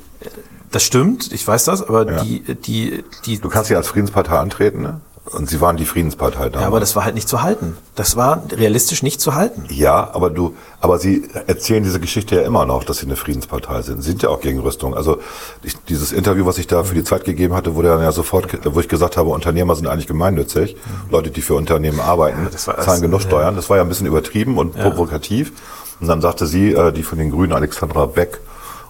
[0.72, 2.24] das stimmt, ich weiß das, aber Ja.
[2.24, 5.00] die, die, die, Du kannst ja als Friedenspartei antreten, ne?
[5.34, 6.62] Und sie waren die Friedenspartei damals.
[6.62, 7.78] ja, aber das war halt nicht zu halten.
[7.96, 9.64] Das war realistisch nicht zu halten.
[9.70, 13.82] Ja, aber du, aber sie erzählen diese Geschichte ja immer noch, dass sie eine Friedenspartei
[13.82, 14.02] sind.
[14.02, 14.94] Sie sind ja auch gegen Rüstung.
[14.94, 15.20] Also
[15.64, 18.48] ich, dieses Interview, was ich da für die Zeit gegeben hatte, wurde dann ja sofort,
[18.66, 20.76] wo ich gesagt habe, Unternehmer sind eigentlich gemeinnützig.
[21.10, 23.28] Leute, die für Unternehmen arbeiten, war- zahlen genug ja.
[23.28, 23.56] Steuern.
[23.56, 25.54] Das war ja ein bisschen übertrieben und provokativ.
[26.02, 28.40] Und dann sagte sie, äh, die von den Grünen, Alexandra Beck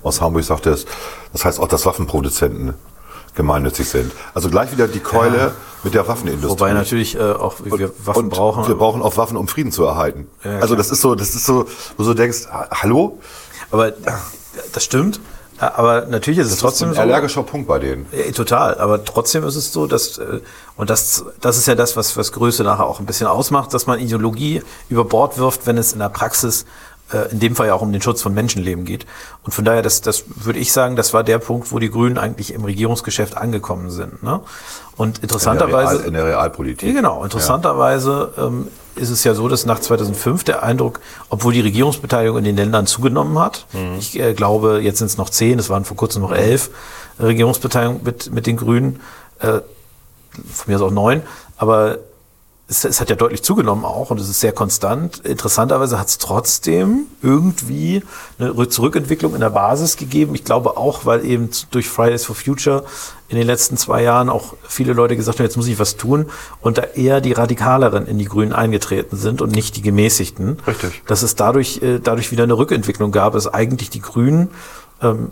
[0.01, 0.85] aus Hamburg, sagte es,
[1.33, 2.73] das heißt auch, dass Waffenproduzenten
[3.35, 4.11] gemeinnützig sind.
[4.33, 6.49] Also gleich wieder die Keule mit der Waffenindustrie.
[6.59, 8.67] Wobei natürlich äh, auch wir Waffen und brauchen.
[8.67, 10.27] Wir brauchen auch Waffen, um Frieden zu erhalten.
[10.43, 11.65] Ja, also das ist so, das ist so,
[11.97, 13.19] wo du so denkst, ha- hallo?
[13.71, 13.93] Aber
[14.73, 15.19] das stimmt.
[15.57, 17.01] Aber natürlich ist es Das ist trotzdem ein so.
[17.01, 18.07] allergischer Punkt bei denen.
[18.11, 18.79] Ja, total.
[18.79, 20.39] Aber trotzdem ist es so, dass, äh,
[20.75, 23.85] und das, das ist ja das, was, was Größe nachher auch ein bisschen ausmacht, dass
[23.85, 26.65] man Ideologie über Bord wirft, wenn es in der Praxis äh,
[27.31, 29.05] in dem Fall ja auch um den Schutz von Menschenleben geht.
[29.43, 32.17] Und von daher, das, das würde ich sagen, das war der Punkt, wo die Grünen
[32.17, 34.23] eigentlich im Regierungsgeschäft angekommen sind.
[34.23, 34.39] Ne?
[34.97, 35.99] Und In der, interessanterweise.
[35.99, 36.89] Real, in der Realpolitik.
[36.89, 37.23] Ja, genau.
[37.23, 42.45] Interessanterweise ähm, ist es ja so, dass nach 2005 der Eindruck, obwohl die Regierungsbeteiligung in
[42.45, 43.65] den Ländern zugenommen hat,
[43.97, 46.69] ich äh, glaube, jetzt sind es noch zehn, es waren vor kurzem noch elf
[47.19, 48.99] Regierungsbeteiligungen mit, mit den Grünen,
[49.39, 49.61] äh,
[50.51, 51.21] von mir aus auch neun,
[51.57, 51.99] aber
[52.71, 55.19] es, es hat ja deutlich zugenommen auch und es ist sehr konstant.
[55.19, 58.01] Interessanterweise hat es trotzdem irgendwie
[58.39, 60.33] eine Rück- Zurückentwicklung in der Basis gegeben.
[60.35, 62.85] Ich glaube auch, weil eben durch Fridays for Future
[63.27, 66.27] in den letzten zwei Jahren auch viele Leute gesagt haben, jetzt muss ich was tun
[66.61, 70.57] und da eher die Radikaleren in die Grünen eingetreten sind und nicht die Gemäßigten.
[70.65, 71.03] Richtig.
[71.07, 74.49] Dass es dadurch, äh, dadurch wieder eine Rückentwicklung gab, dass eigentlich die Grünen
[75.01, 75.31] ähm,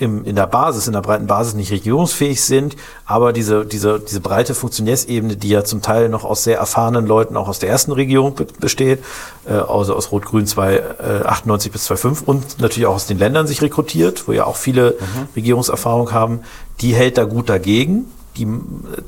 [0.00, 4.20] im, in der Basis, in der breiten Basis nicht regierungsfähig sind, aber diese, diese, diese
[4.20, 7.92] breite Funktionärsebene, die ja zum Teil noch aus sehr erfahrenen Leuten auch aus der ersten
[7.92, 9.04] Regierung be besteht,
[9.46, 14.26] äh, also aus Rot-Grün 98 bis 2005 und natürlich auch aus den Ländern sich rekrutiert,
[14.26, 14.96] wo ja auch viele
[15.36, 16.40] Regierungserfahrung haben,
[16.80, 18.06] die hält da gut dagegen.
[18.36, 18.46] Die,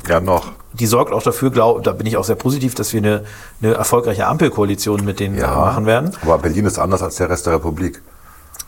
[0.09, 0.52] Ja, noch.
[0.74, 3.24] die sorgt auch dafür, glaub, da bin ich auch sehr positiv, dass wir eine,
[3.62, 6.14] eine erfolgreiche Ampelkoalition mit denen äh, machen werden.
[6.22, 8.02] Aber Berlin ist anders als der Rest der Republik.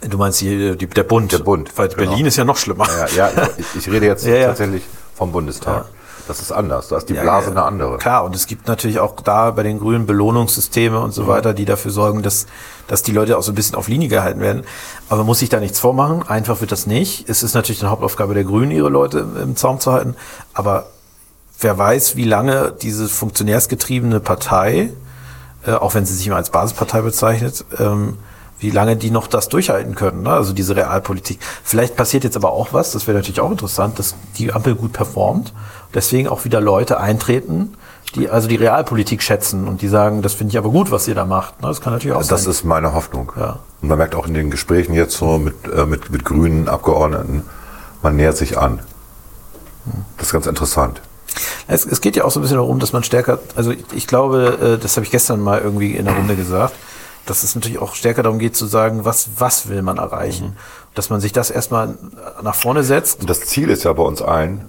[0.09, 1.33] Du meinst hier die, der Bund.
[1.33, 2.11] Der Bund, Weil genau.
[2.11, 2.87] Berlin ist ja noch schlimmer.
[3.17, 4.47] Ja, ja ich, ich rede jetzt Ja, ja.
[4.49, 4.83] tatsächlich
[5.14, 5.87] vom Bundestag.
[6.27, 6.88] Das ist anders.
[6.88, 7.51] Da ist die Ja, Blase ja.
[7.53, 7.99] eine andere.
[7.99, 11.67] Klar, und es gibt natürlich auch da bei den Grünen Belohnungssysteme und so weiter, die
[11.67, 12.47] dafür sorgen, dass,
[12.87, 14.64] dass die Leute auch so ein bisschen auf Linie gehalten werden.
[15.09, 16.27] Aber man muss sich da nichts vormachen.
[16.27, 17.29] Einfach wird das nicht.
[17.29, 20.17] Es ist natürlich eine Hauptaufgabe der Grünen, ihre Leute im, im Zaum zu halten.
[20.55, 20.87] Aber
[21.61, 24.90] wer weiß, wie lange diese funktionärsgetriebene Partei,
[25.67, 28.17] äh, auch wenn sie sich immer als Basispartei bezeichnet, ähm,
[28.64, 30.31] wie lange die noch das durchhalten können, ne?
[30.31, 31.38] also diese Realpolitik.
[31.62, 34.94] Vielleicht passiert jetzt aber auch was, das wäre natürlich auch interessant, dass die Ampel gut
[34.94, 35.53] performt,
[35.92, 37.74] deswegen auch wieder Leute eintreten,
[38.14, 41.14] die also die Realpolitik schätzen und die sagen, das finde ich aber gut, was ihr
[41.14, 41.61] da macht.
[41.61, 41.68] Ne?
[41.68, 42.50] Das kann natürlich auch Das sein.
[42.50, 43.33] ist meine Hoffnung.
[43.38, 43.59] Ja.
[43.83, 47.42] Und man merkt auch in den Gesprächen jetzt so mit, äh, mit, mit grünen Abgeordneten,
[48.03, 48.81] man nähert sich an.
[50.16, 51.03] Das ist ganz interessant.
[51.66, 54.07] Es, es geht ja auch so ein bisschen darum, dass man stärker, also ich, ich
[54.07, 56.74] glaube, äh, das habe ich gestern mal irgendwie in der Runde gesagt,
[57.26, 60.56] dass es natürlich auch stärker darum geht zu sagen, was, was will man erreichen.
[60.94, 61.96] Dass man sich das erstmal
[62.42, 63.20] nach vorne setzt.
[63.20, 64.66] Und das Ziel ist ja bei uns allen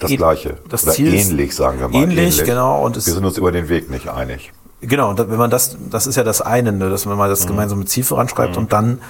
[0.00, 0.56] das Ähn- Gleiche.
[0.68, 2.02] das Oder Ziel ist ähnlich, sagen wir mal.
[2.02, 4.52] ähnlich, genau, und wir sind uns über den Weg nicht einig.
[4.80, 7.32] Genau, und wenn man das, das ist ja das eine, ne, dass man mal Mhm.
[7.32, 9.00] das gemeinsame Ziel voranschreibt und dann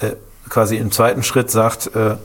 [0.00, 0.10] äh,
[0.48, 2.16] quasi im zweiten Schritt sagt, äh,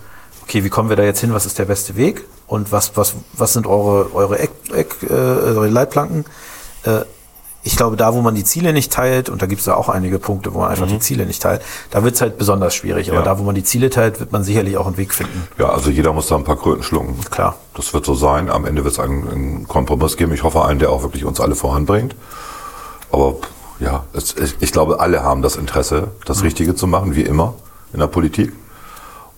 [0.44, 3.16] okay, wie kommen wir da jetzt hin, was ist der beste Weg und was, was,
[3.34, 6.26] was sind eure, eure Eck, Eck, äh, eure Leitplanken?
[6.84, 7.02] Äh,
[7.64, 9.88] ich glaube, da, wo man die Ziele nicht teilt, und da gibt es ja auch
[9.90, 13.10] einige Punkte, wo man einfach die Ziele nicht teilt, da wird es halt besonders schwierig.
[13.12, 13.26] Aber Mhm.
[13.26, 13.34] Ja.
[13.34, 15.48] da, wo man die Ziele teilt, wird man sicherlich auch einen Weg finden.
[15.60, 17.20] Ja, also jeder muss da ein paar Kröten schlucken.
[17.30, 17.56] Klar.
[17.76, 18.50] Das wird so sein.
[18.50, 20.34] Am Ende wird es einen, einen Kompromiss geben.
[20.34, 22.16] Ich hoffe einen, der auch wirklich uns alle voranbringt.
[23.12, 23.36] Aber
[23.80, 27.54] ja, es, ich, ich glaube, alle haben das Interesse, das Richtige zu machen, wie immer
[27.94, 28.54] in der Politik.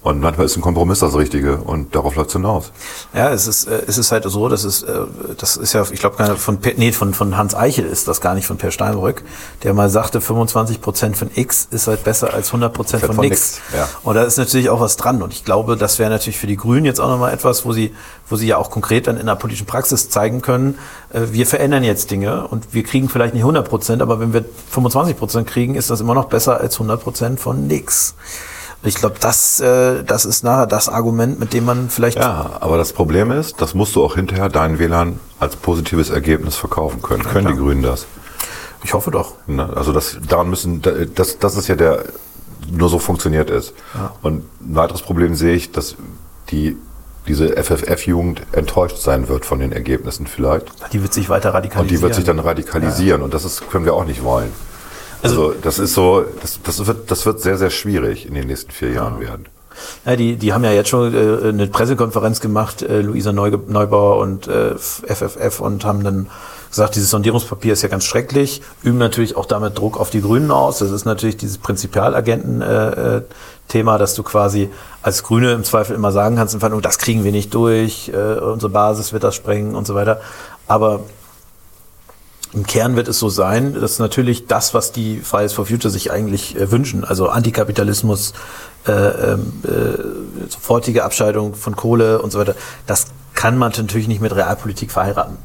[0.04, 2.72] Und manchmal ist ein Kompromiss das Richtige und darauf läuft es hinaus.
[3.14, 4.94] Ja, es ist, äh, es ist halt so, dass es, äh,
[5.38, 8.46] das ist ja, ich glaube, von, nee, von, von Hans Eichel ist das gar nicht
[8.46, 9.24] von Per Steinbrück,
[9.64, 13.26] der mal sagte, 25 Prozent von X ist halt besser als 100 Prozent von, von
[13.26, 13.62] nix.
[13.74, 13.88] Ja.
[14.04, 15.22] Und da ist natürlich auch was dran.
[15.22, 17.96] Und ich glaube, das wäre natürlich für die Grünen jetzt auch nochmal etwas, wo sie,
[18.28, 20.78] wo sie ja auch konkret dann in der politischen Praxis zeigen können,
[21.14, 24.44] äh, wir verändern jetzt Dinge und wir kriegen vielleicht nicht 100 Prozent, aber wenn wir
[24.72, 28.16] 25 Prozent kriegen, ist das immer noch besser als 100 Prozent von nix.
[28.86, 32.18] Ich glaube, das, äh, das ist nachher das Argument, mit dem man vielleicht.
[32.18, 36.58] Ja, aber das Problem ist, das musst du auch hinterher deinen Wählern als positives Ergebnis
[36.58, 37.24] verkaufen können.
[37.24, 37.54] Ja, können klar.
[37.54, 38.06] die Grünen das?
[38.84, 39.36] Ich hoffe doch.
[39.48, 39.70] Ne?
[39.74, 40.82] Also das, daran müssen,
[41.16, 42.04] das, das ist ja der,
[42.70, 43.74] nur so funktioniert ist.
[43.94, 44.14] Ja.
[44.22, 45.96] Und ein weiteres Problem sehe ich, dass
[46.50, 46.78] die
[47.26, 50.72] diese FFF-Jugend enttäuscht sein wird von den Ergebnissen vielleicht.
[50.92, 51.84] Die wird sich weiter radikalisieren.
[51.84, 53.22] Und die wird sich dann radikalisieren.
[53.22, 53.26] Ja.
[53.26, 54.52] Und das ist, können wir auch nicht wollen.
[55.24, 58.48] Also, also das ist so, das, das, wird, das wird sehr, sehr schwierig in den
[58.48, 59.30] nächsten vier Jahren ja.
[59.30, 59.46] werden.
[60.06, 64.48] Ja, die, die haben ja jetzt schon äh, eine Pressekonferenz gemacht, äh, Luisa Neubauer und
[64.48, 66.28] äh, FFF, und haben dann
[66.70, 70.50] gesagt, dieses Sondierungspapier ist ja ganz schrecklich, üben natürlich auch damit Druck auf die Grünen
[70.52, 70.80] aus.
[70.80, 74.70] Das ist natürlich dieses Prinzipialagenten-Thema, äh, dass du quasi
[75.02, 79.14] als Grüne im Zweifel immer sagen kannst, das kriegen wir nicht durch, äh, unsere Basis
[79.14, 80.20] wird das sprengen und so weiter.
[80.68, 81.00] Aber
[82.54, 86.12] im Kern wird es so sein, dass natürlich das, was die Fridays for Future sich
[86.12, 88.34] eigentlich äh, wünschen, also Antikapitalismus,
[88.88, 94.22] äh, ähm, äh, sofortige Abscheidung von Kohle und so weiter, das kann man natürlich nicht
[94.22, 95.38] mit Realpolitik verheiraten.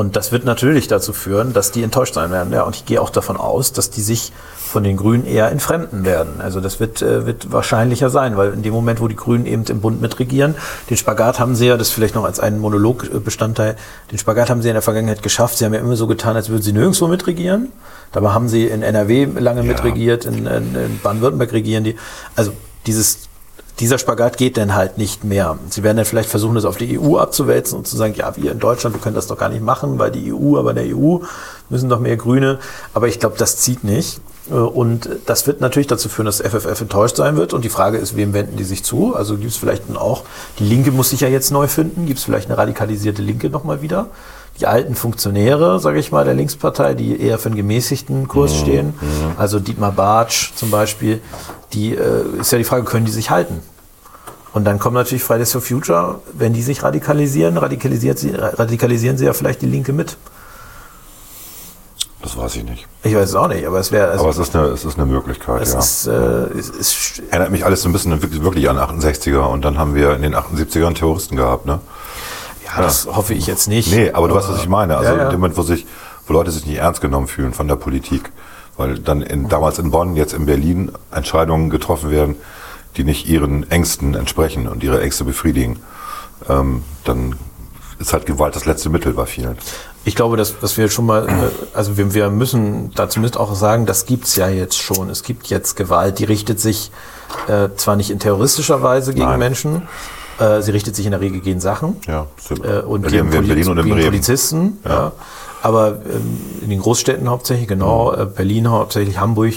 [0.00, 2.54] Und das wird natürlich dazu führen, dass die enttäuscht sein werden.
[2.54, 6.06] Ja, und ich gehe auch davon aus, dass die sich von den Grünen eher entfremden
[6.06, 6.40] werden.
[6.40, 9.64] Also das wird, äh, wird wahrscheinlicher sein, weil in dem Moment, wo die Grünen eben
[9.64, 10.54] im Bund mitregieren,
[10.88, 13.76] den Spagat haben sie ja, das vielleicht noch als einen Monologbestandteil,
[14.10, 15.58] den Spagat haben sie in der Vergangenheit geschafft.
[15.58, 17.70] Sie haben ja immer so getan, als würden sie nirgendwo mitregieren.
[18.12, 19.66] Dabei haben sie in NRW lange ja.
[19.66, 21.96] mitregiert, in, in, in Baden-Württemberg regieren die.
[22.36, 22.52] Also
[22.86, 23.28] dieses
[23.80, 25.58] dieser Spagat geht dann halt nicht mehr.
[25.70, 28.52] Sie werden dann vielleicht versuchen, das auf die EU abzuwälzen und zu sagen, ja, wir
[28.52, 30.96] in Deutschland, wir können das doch gar nicht machen, weil die EU, aber in der
[30.96, 31.18] EU
[31.70, 32.58] müssen doch mehr Grüne.
[32.92, 34.20] Aber ich glaube, das zieht nicht.
[34.50, 37.54] Äh, und das wird natürlich dazu führen, dass FFF enttäuscht sein wird.
[37.54, 39.14] Und die Frage ist, wem wenden die sich zu?
[39.14, 40.24] Also gibt es vielleicht auch,
[40.58, 43.80] die Linke muss sich ja jetzt neu finden, gibt es vielleicht eine radikalisierte Linke nochmal
[43.80, 44.08] wieder?
[44.60, 48.58] Die alten Funktionäre, sage ich mal, der Linkspartei, die eher für einen gemäßigten Kurs mhm.
[48.58, 49.32] stehen, mhm.
[49.38, 51.22] also Dietmar Bartsch zum Beispiel,
[51.72, 53.62] die äh, ist ja die Frage, können die sich halten?
[54.52, 59.26] Und dann kommt natürlich Fridays for Future, wenn die sich radikalisieren, radikalisiert sie, radikalisieren sie
[59.26, 60.16] ja vielleicht die Linke mit.
[62.22, 62.86] Das weiß ich nicht.
[63.02, 64.10] Ich weiß es auch nicht, aber es wäre.
[64.10, 65.78] Also aber es ist eine, es ist eine Möglichkeit, es ja.
[65.78, 66.12] Ist, äh,
[66.58, 70.14] es ist, Erinnert mich alles so ein bisschen wirklich an 68er und dann haben wir
[70.14, 71.80] in den 78ern Terroristen gehabt, ne?
[72.66, 72.82] Ja, ja.
[72.82, 73.90] das hoffe ich jetzt nicht.
[73.90, 74.98] Nee, aber du weißt, was ich meine.
[74.98, 75.24] Also ja, ja.
[75.24, 75.86] in dem Moment, wo sich,
[76.26, 78.32] wo Leute sich nicht ernst genommen fühlen von der Politik,
[78.76, 82.36] weil dann in, damals in Bonn, jetzt in Berlin Entscheidungen getroffen werden,
[82.96, 85.80] die nicht ihren Ängsten entsprechen und ihre Ängste befriedigen,
[86.48, 87.36] ähm, dann
[87.98, 89.56] ist halt Gewalt das letzte Mittel bei vielen.
[90.04, 93.54] Ich glaube, dass, dass wir schon mal, äh, also wir, wir müssen da zumindest auch
[93.54, 95.10] sagen, das gibt's ja jetzt schon.
[95.10, 96.90] Es gibt jetzt Gewalt, die richtet sich
[97.46, 99.38] äh, zwar nicht in terroristischer Weise gegen Nein.
[99.38, 99.82] Menschen,
[100.38, 103.82] äh, sie richtet sich in der Regel gegen Sachen ja, äh, und gegen, Poli und
[103.82, 104.78] gegen Polizisten.
[104.84, 104.90] Ja.
[104.90, 105.12] ja.
[105.62, 108.22] Aber ähm, in den Großstädten hauptsächlich, genau, mhm.
[108.22, 109.54] äh, Berlin hauptsächlich, Hamburg,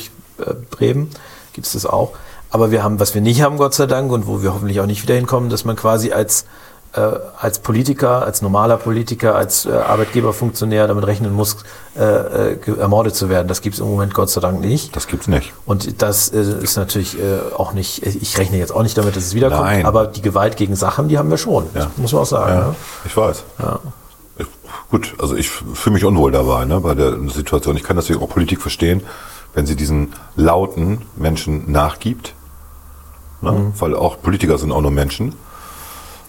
[0.71, 1.09] Bremen
[1.53, 2.11] gibt es das auch.
[2.53, 4.85] Aber wir haben, was wir nicht haben, Gott sei Dank, und wo wir hoffentlich auch
[4.85, 6.45] nicht wieder hinkommen, dass man quasi als,
[6.93, 6.99] äh,
[7.39, 11.57] als Politiker, als normaler Politiker, als äh, Arbeitgeberfunktionär damit rechnen muss,
[11.97, 13.47] äh, äh ermordet zu werden.
[13.47, 14.95] Das gibt es im Moment Gott sei Dank nicht.
[14.95, 15.51] Das gibt's nicht.
[15.65, 19.23] Und das äh, ist natürlich äh, auch nicht, ich rechne jetzt auch nicht damit, dass
[19.23, 19.87] es wiederkommt, Nein.
[19.87, 21.65] aber die Gewalt gegen Sachen, die haben wir schon.
[21.73, 21.89] Ja.
[21.97, 22.53] muss man auch sagen.
[22.53, 22.75] Ja, ne?
[23.05, 23.43] Ich weiß.
[23.57, 23.79] Ja.
[24.91, 27.75] Gut, also ich fühle mich unwohl dabei, ne, bei der Situation.
[27.77, 29.01] Ich kann deswegen auch Politik verstehen,
[29.55, 32.35] wenn sie diesen lauten Menschen nachgibt
[33.43, 33.51] Ne?
[33.51, 33.73] Mhm.
[33.79, 35.35] Weil auch Politiker sind auch nur Menschen.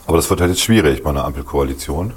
[0.07, 2.12] Aber das wird halt jetzt schwierig bei einer Ampelkoalition.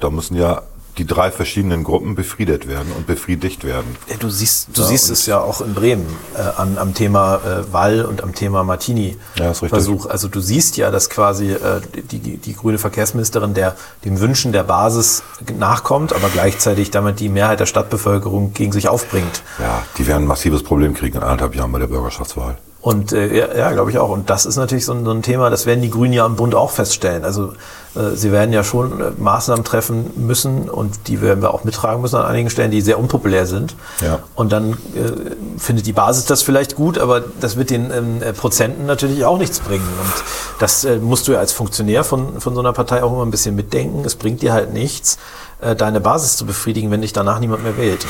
[0.00, 0.62] Da müssen ja
[0.98, 3.96] die drei verschiedenen Gruppen befriedet werden und befriedigt werden.
[4.18, 7.72] Du siehst, du ja, siehst es ja auch in Bremen äh, am, am Thema äh,
[7.72, 10.06] Wall und am Thema Martini-Versuch.
[10.06, 11.80] Ja, also du siehst ja, dass quasi äh,
[12.10, 15.22] die, die, die grüne Verkehrsministerin der dem Wünschen der Basis
[15.58, 19.42] nachkommt, aber gleichzeitig damit die Mehrheit der Stadtbevölkerung gegen sich aufbringt.
[19.58, 22.56] Ja, die werden ein massives Problem kriegen in anderthalb Jahren bei der Bürgerschaftswahl.
[22.86, 24.10] Und äh, ja, ja glaube ich auch.
[24.10, 26.36] Und das ist natürlich so ein, so ein, Thema, das werden die Grünen ja im
[26.36, 27.24] Bund auch feststellen.
[27.24, 27.52] Also
[27.96, 32.00] äh, sie werden ja schon äh, Maßnahmen treffen müssen und die werden wir auch mittragen
[32.00, 33.74] müssen an einigen Stellen, die sehr unpopulär sind.
[34.00, 34.20] Ja.
[34.36, 38.32] Und dann äh, findet die Basis das vielleicht gut, aber das wird den ähm, äh,
[38.32, 39.88] Prozenten natürlich auch nichts bringen.
[40.00, 40.24] Und
[40.60, 43.32] das äh, musst du ja als Funktionär von, von so einer Partei auch immer ein
[43.32, 44.04] bisschen mitdenken.
[44.04, 45.18] Es bringt dir halt nichts,
[45.60, 48.06] äh, deine Basis zu befriedigen, wenn dich danach niemand mehr wählt.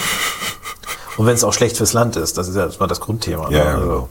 [1.17, 3.45] Und wenn es auch schlecht fürs Land ist, das ist ja erstmal das Grundthema.
[3.45, 3.57] Ja, ne?
[3.57, 4.09] ja, genau.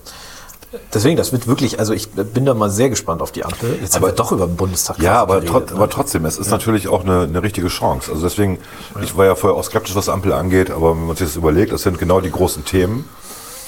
[0.93, 3.77] Deswegen, das wird wirklich, also ich bin da mal sehr gespannt auf die Ampel.
[3.81, 5.75] Jetzt aber, haben wir doch über den Bundestag Ja, aber, geredet, trot, ne?
[5.75, 6.51] aber trotzdem, es ist ja.
[6.53, 8.11] natürlich auch eine, eine richtige Chance.
[8.11, 8.59] Also deswegen,
[8.95, 9.01] ja.
[9.01, 11.71] ich war ja vorher auch skeptisch, was Ampel angeht, aber wenn man sich das überlegt,
[11.71, 13.07] das sind genau die großen Themen,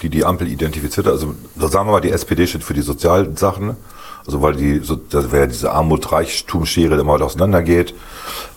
[0.02, 1.14] die die Ampel identifiziert hat.
[1.14, 3.78] Also sagen wir mal, die SPD steht für die sozialen Sachen.
[4.26, 7.96] Also weil die, so, da wäre diese Armut-Reichtum-Schere immer auseinandergeht,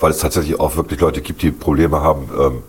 [0.01, 2.63] weil es tatsächlich auch wirklich Leute gibt, die Probleme haben, ähm,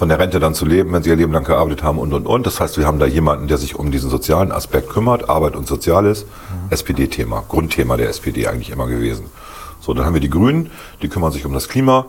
[0.00, 2.26] von der Rente dann zu leben, wenn sie ihr Leben lang gearbeitet haben und und
[2.26, 2.46] und.
[2.46, 5.68] Das heißt, wir haben da jemanden, der sich um diesen sozialen Aspekt kümmert, Arbeit und
[5.68, 6.70] Soziales, mhm.
[6.72, 9.26] SPD-Thema, Grundthema der SPD eigentlich immer gewesen.
[9.78, 10.70] So, dann haben wir die Grünen,
[11.02, 12.06] die kümmern sich um das Klima,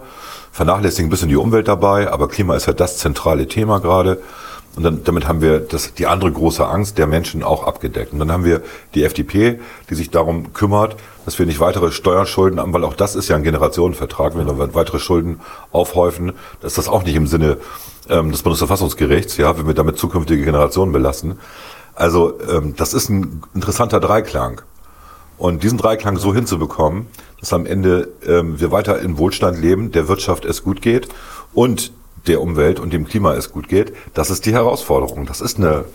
[0.54, 4.22] vernachlässigen ein bisschen die Umwelt dabei, aber Klima ist halt das zentrale Thema gerade.
[4.76, 8.14] Und dann, damit haben wir das, die andere große Angst der Menschen auch abgedeckt.
[8.14, 8.62] Und dann haben wir
[8.96, 13.16] die FDP, die sich darum kümmert, dass wir nicht weitere Steuerschulden haben, weil auch das
[13.16, 14.38] ist ja ein Generationenvertrag.
[14.38, 17.58] Wenn wir weitere Schulden aufhäufen, ist das auch nicht im Sinne
[18.10, 21.38] ähm, des Bundesverfassungsgerichts, ja, wenn wir damit zukünftige Generationen belasten.
[21.94, 24.62] Also ähm, das ist ein interessanter Dreiklang.
[25.38, 27.08] Und diesen Dreiklang so hinzubekommen,
[27.40, 31.10] dass am Ende ähm, wir weiter in Wohlstand leben, der Wirtschaft es gut geht
[31.54, 31.92] und
[32.28, 35.26] der Umwelt und dem Klima es gut geht, das ist die Herausforderung.
[35.26, 35.86] Das ist eine,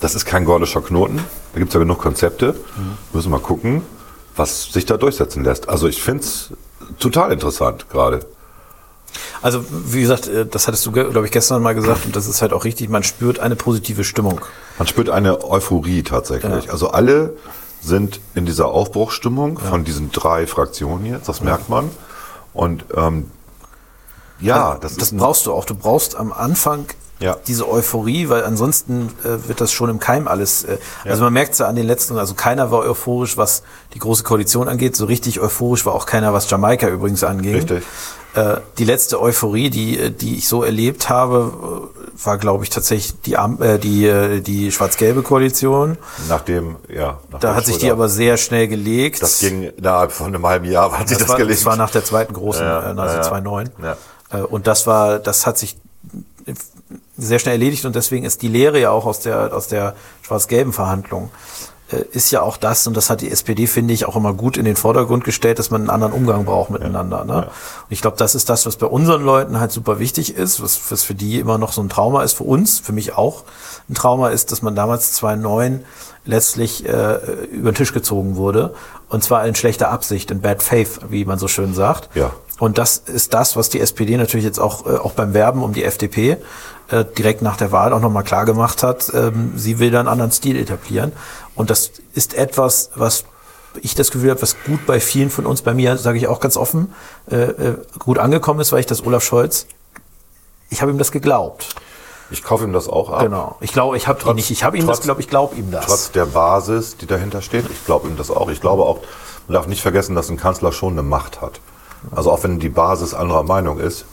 [0.00, 1.18] das ist kein gordischer Knoten.
[1.52, 2.52] Da gibt es ja genug Konzepte.
[2.52, 2.98] Mhm.
[3.12, 3.82] Müssen wir gucken,
[4.36, 5.68] was sich da durchsetzen lässt.
[5.68, 6.50] Also ich finde es
[6.98, 8.20] total interessant gerade.
[9.42, 12.42] Also wie gesagt, äh, das hattest du, glaube ich, gestern mal gesagt und das ist
[12.42, 14.40] halt auch richtig, man spürt eine positive Stimmung.
[14.78, 16.66] Man spürt eine Euphorie tatsächlich.
[16.66, 16.72] Ja.
[16.72, 17.34] Also alle
[17.80, 19.70] sind in dieser Aufbruchstimmung ja.
[19.70, 21.90] von diesen drei Fraktionen jetzt, das merkt man.
[22.52, 23.30] Und ähm,
[24.40, 25.64] ja, also, das, das brauchst du auch.
[25.64, 26.86] Du brauchst am Anfang
[27.18, 27.36] ja.
[27.46, 30.64] diese Euphorie, weil ansonsten äh, wird das schon im Keim alles.
[30.64, 31.10] Äh, ja.
[31.10, 33.62] Also man merkt es ja an den letzten, also keiner war euphorisch, was
[33.94, 34.96] die große Koalition angeht.
[34.96, 37.54] So richtig euphorisch war auch keiner, was Jamaika übrigens anging.
[37.54, 37.84] Richtig.
[38.34, 41.90] Äh, die letzte Euphorie, die, die ich so erlebt habe,
[42.22, 45.96] war, glaube ich, tatsächlich die, äh, die, äh, die schwarz-gelbe Koalition.
[46.28, 47.20] Nachdem, ja.
[47.30, 49.22] Nach da hat sich die aber sehr schnell gelegt.
[49.22, 51.60] Das ging innerhalb von einem halben Jahr, hat sich das, das gelegt.
[51.60, 53.70] Das war nach der zweiten großen, ja, äh, also ja, 2009.
[53.82, 53.96] Ja.
[54.30, 55.76] Äh, und das war, das hat sich
[57.16, 60.72] sehr schnell erledigt und deswegen ist die Lehre ja auch aus der, aus der schwarz-gelben
[60.72, 61.30] Verhandlung
[61.90, 64.56] äh, ist ja auch das, und das hat die SPD, finde ich, auch immer gut
[64.56, 67.24] in den Vordergrund gestellt, dass man einen anderen Umgang braucht miteinander.
[67.24, 67.44] Ne?
[67.44, 70.90] Und ich glaube, das ist das, was bei unseren Leuten halt super wichtig ist, was,
[70.90, 73.44] was für die immer noch so ein Trauma ist, für uns, für mich auch
[73.88, 75.84] ein Trauma ist, dass man damals 2009
[76.24, 77.18] letztlich äh,
[77.52, 78.74] über den Tisch gezogen wurde.
[79.08, 82.08] Und zwar in schlechter Absicht, in bad faith, wie man so schön sagt.
[82.16, 82.32] Ja.
[82.58, 85.72] Und das ist das, was die SPD natürlich jetzt auch, äh, auch beim Werben um
[85.72, 86.38] die FDP
[86.88, 89.12] äh, direkt nach der Wahl auch nochmal klar gemacht hat.
[89.14, 91.12] Ähm, sie will da einen anderen Stil etablieren.
[91.54, 93.24] Und das ist etwas, was
[93.82, 96.40] ich das Gefühl habe, was gut bei vielen von uns, bei mir sage ich auch
[96.40, 96.94] ganz offen,
[97.30, 99.66] äh, äh, gut angekommen ist, weil ich das Olaf Scholz,
[100.70, 101.74] ich habe ihm das geglaubt.
[102.30, 103.20] Ich kaufe ihm das auch ab.
[103.20, 103.56] Genau.
[103.60, 104.50] Ich glaube, ich habe ihn nicht.
[104.50, 105.86] Ich habe ihm das, glaube ich, glaube ihm das.
[105.86, 108.48] Trotz der Basis, die dahinter steht, ich glaube ihm das auch.
[108.50, 108.98] Ich glaube auch,
[109.46, 111.60] man darf nicht vergessen, dass ein Kanzler schon eine Macht hat.
[112.14, 114.04] Also auch wenn die Basis anderer Meinung ist,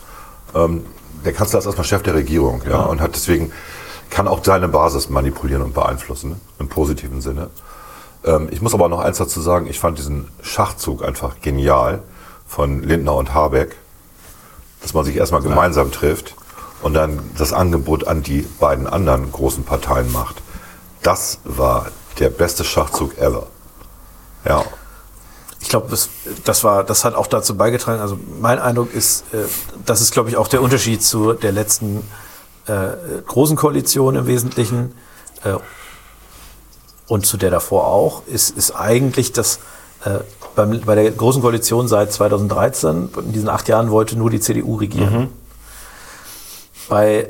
[0.55, 0.85] ähm,
[1.25, 3.51] der Kanzler ist erstmal Chef der Regierung, ja, ja, und hat deswegen
[4.09, 6.35] kann auch seine Basis manipulieren und beeinflussen, ne?
[6.59, 7.49] im positiven Sinne.
[8.23, 12.03] Ähm, ich muss aber noch eins dazu sagen, ich fand diesen Schachzug einfach genial
[12.45, 13.75] von Lindner und Habeck,
[14.81, 16.35] dass man sich erstmal gemeinsam trifft
[16.81, 20.41] und dann das Angebot an die beiden anderen großen Parteien macht.
[21.01, 21.87] Das war
[22.19, 23.47] der beste Schachzug ever.
[24.45, 24.63] Ja
[25.63, 26.09] ich glaube, das,
[26.43, 28.01] das war, das hat auch dazu beigetragen.
[28.01, 29.45] Also mein Eindruck ist, äh,
[29.85, 32.03] das ist, glaube ich, auch der Unterschied zu der letzten
[32.67, 34.93] äh, großen Koalition im Wesentlichen
[35.45, 35.53] äh,
[37.07, 39.59] und zu der davor auch, ist, ist eigentlich, dass
[40.03, 40.19] äh,
[40.53, 44.75] beim, bei der großen Koalition seit 2013, in diesen acht Jahren, wollte nur die CDU
[44.75, 45.17] regieren.
[45.17, 45.27] Mhm.
[46.89, 47.29] Bei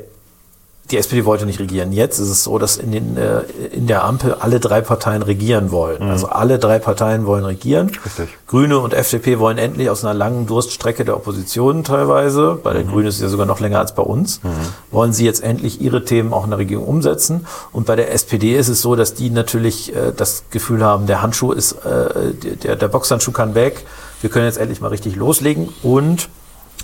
[0.90, 1.92] die SPD wollte nicht regieren.
[1.92, 3.40] Jetzt ist es so, dass in, den, äh,
[3.72, 6.04] in der Ampel alle drei Parteien regieren wollen.
[6.04, 6.10] Mhm.
[6.10, 7.90] Also alle drei Parteien wollen regieren.
[8.04, 8.28] Richtig.
[8.46, 12.90] Grüne und FDP wollen endlich aus einer langen Durststrecke der Opposition teilweise, bei der mhm.
[12.90, 14.50] Grünen ist es ja sogar noch länger als bei uns, mhm.
[14.90, 17.46] wollen sie jetzt endlich ihre Themen auch in der Regierung umsetzen.
[17.72, 21.22] Und bei der SPD ist es so, dass die natürlich äh, das Gefühl haben, der
[21.22, 23.86] Handschuh ist, äh, der, der Boxhandschuh kann weg.
[24.20, 26.28] Wir können jetzt endlich mal richtig loslegen und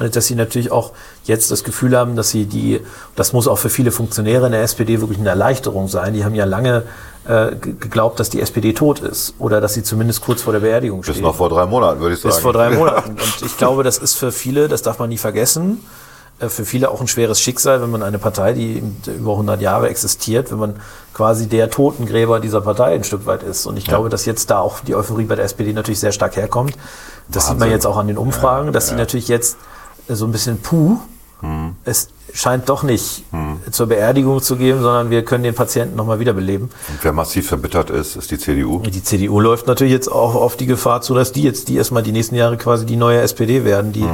[0.08, 0.92] dass sie natürlich auch
[1.24, 2.80] jetzt das Gefühl haben, dass sie die,
[3.16, 6.14] das muss auch für viele Funktionäre in der SPD wirklich eine Erleichterung sein.
[6.14, 6.84] Die haben ja lange
[7.26, 11.02] äh, geglaubt, dass die SPD tot ist oder dass sie zumindest kurz vor der Beerdigung
[11.02, 11.16] steht.
[11.16, 12.34] Bis noch vor drei Monaten, würde ich sagen.
[12.34, 13.10] Bis vor drei Monaten.
[13.10, 15.84] Und ich glaube, das ist für viele, das darf man nie vergessen,
[16.40, 19.88] äh, für viele auch ein schweres Schicksal, wenn man eine Partei, die über 100 Jahre
[19.88, 20.74] existiert, wenn man
[21.12, 23.66] quasi der Totengräber dieser Partei ein Stück weit ist.
[23.66, 23.90] Und ich ja.
[23.90, 26.74] glaube, dass jetzt da auch die Euphorie bei der SPD natürlich sehr stark herkommt.
[27.28, 27.52] Das Wahnsinn.
[27.52, 28.96] sieht man jetzt auch an den Umfragen, dass ja, ja.
[28.96, 29.56] sie natürlich jetzt
[30.16, 30.98] so ein bisschen puh
[31.84, 33.24] es scheint doch nicht
[33.70, 36.70] zur Beerdigung zu gehen, sondern wir können den Patienten nochmal wiederbeleben.
[36.88, 38.80] Und wer massiv verbittert ist, ist die CDU.
[38.80, 42.02] Die CDU läuft natürlich jetzt auch auf die Gefahr zu, dass die jetzt die erstmal
[42.02, 44.04] die nächsten Jahre quasi die neue SPD werden, die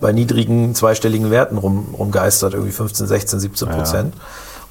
[0.00, 4.14] bei niedrigen zweistelligen Werten rum, rumgeistert, irgendwie 15, 16, 17 Prozent.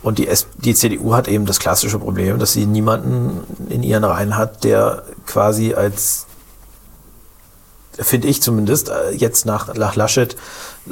[0.03, 4.03] Und die, S die CDU hat eben das klassische Problem, dass sie niemanden in ihren
[4.03, 6.25] Reihen hat, der quasi als
[7.99, 10.35] finde ich zumindest, äh, jetzt nach, nach Laschet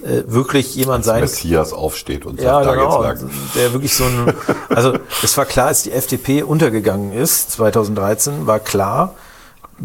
[0.03, 3.31] äh, wirklich jemand sein Messias aufsteht und sagt, ja, da genau, geht's lang.
[3.55, 4.33] der wirklich so ein,
[4.69, 4.93] also
[5.23, 9.15] es war klar, als die FDP untergegangen ist, 2013, war klar,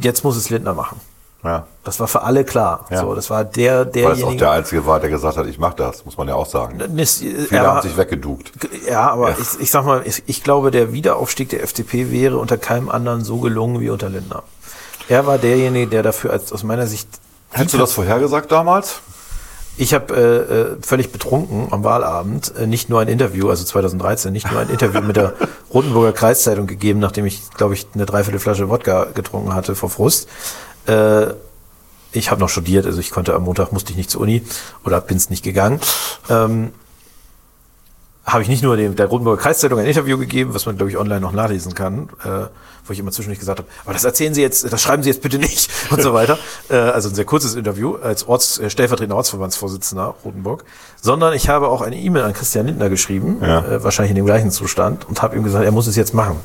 [0.01, 1.01] jetzt muss es Lindner machen.
[1.45, 1.67] Ja.
[1.85, 2.87] Das war für alle klar.
[2.91, 3.03] Ja.
[3.03, 5.77] So, das war der, Weil es auch der Einzige war, der gesagt hat, ich mache
[5.77, 6.79] das, muss man ja auch sagen.
[6.93, 8.51] Nis- Viele er war- haben sich weggeduckt.
[8.89, 9.37] Ja, aber Ja.
[9.41, 13.23] Ich, ich sag mal, ich, ich glaube, der Wiederaufstieg der FDP wäre unter keinem anderen
[13.23, 14.43] so gelungen wie unter Lindner.
[15.09, 17.09] Er war derjenige, der dafür als, aus meiner Sicht
[17.53, 19.01] Hättest du das vorhergesagt damals?
[19.79, 24.33] Ich habe äh, äh, völlig betrunken am Wahlabend äh, nicht nur ein Interview, also 2013,
[24.33, 25.35] nicht nur ein Interview mit der
[25.73, 30.29] Rotenburger Kreiszeitung gegeben, nachdem ich, glaube ich, eine Dreiviertel Flasche Wodka getrunken hatte vor Frust.
[30.87, 31.27] Äh,
[32.13, 34.43] ich habe noch studiert, also ich konnte am Montag, musste ich nicht zur Uni
[34.85, 35.81] oder bin's nicht gegangen.
[36.31, 36.73] Ähm,
[38.27, 40.99] habe ich nicht nur dem, der Rotenburger Kreiszeitung ein Interview gegeben, was man, glaube ich,
[40.99, 42.47] online noch nachlesen kann, äh,
[42.85, 45.23] wo ich immer zwischendurch gesagt habe, aber das erzählen Sie jetzt, das schreiben Sie jetzt
[45.23, 46.37] bitte nicht und so weiter.
[46.69, 50.65] Äh, also ein sehr kurzes Interview als Orts, äh, stellvertretender Ortsverbandsvorsitzender Rotenburg.
[51.01, 53.61] Sondern ich habe auch eine E-Mail an Christian Lindner geschrieben, Ja.
[53.65, 56.37] äh, wahrscheinlich in dem gleichen Zustand, und habe ihm gesagt, er muss es jetzt machen.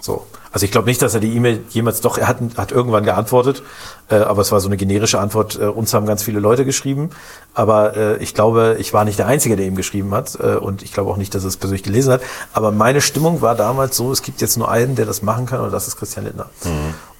[0.00, 0.26] So.
[0.52, 3.62] Also ich glaube nicht, dass er die E-Mail jemals doch, er hat, hat irgendwann geantwortet,
[4.08, 5.58] äh, aber es war so eine generische Antwort.
[5.60, 7.10] Äh, uns haben ganz viele Leute geschrieben,
[7.54, 10.82] aber äh, ich glaube, ich war nicht der Einzige, der ihm geschrieben hat äh, und
[10.82, 12.22] ich glaube auch nicht, dass er es persönlich gelesen hat.
[12.52, 15.60] Aber meine Stimmung war damals so, es gibt jetzt nur einen, der das machen kann
[15.60, 16.50] und das ist Christian Lindner.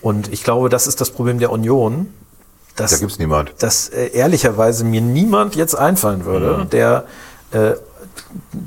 [0.00, 2.12] Und ich glaube, das ist das Problem der Union.
[2.76, 3.52] Dass, Da gibt's niemand.
[3.58, 7.04] Dass äh, ehrlicherweise mir niemand jetzt einfallen würde, der
[7.52, 7.74] äh,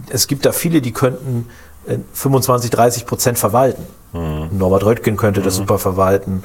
[0.10, 1.50] es gibt da viele, die könnten
[1.88, 3.84] äh, 25, 30 Prozent verwalten.
[4.14, 6.44] Norbert Röttgen könnte das super verwalten,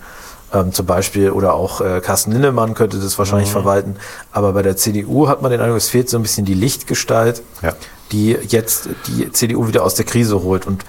[0.53, 3.97] ähm, zum Beispiel, oder auch äh, Carsten Linnemann könnte das wahrscheinlich verwalten.
[4.33, 7.43] Aber bei der CDU hat man den Eindruck, es fehlt so ein bisschen die Lichtgestalt,
[7.63, 7.75] Ja.
[8.13, 10.67] die jetzt die CDU wieder aus der Krise holt.
[10.67, 10.85] Und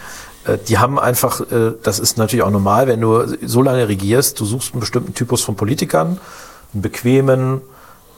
[0.46, 4.40] äh, die haben einfach, äh, das ist natürlich auch normal, wenn du so lange regierst,
[4.40, 6.20] du suchst einen bestimmten Typus von Politikern,
[6.74, 7.62] einen bequemen,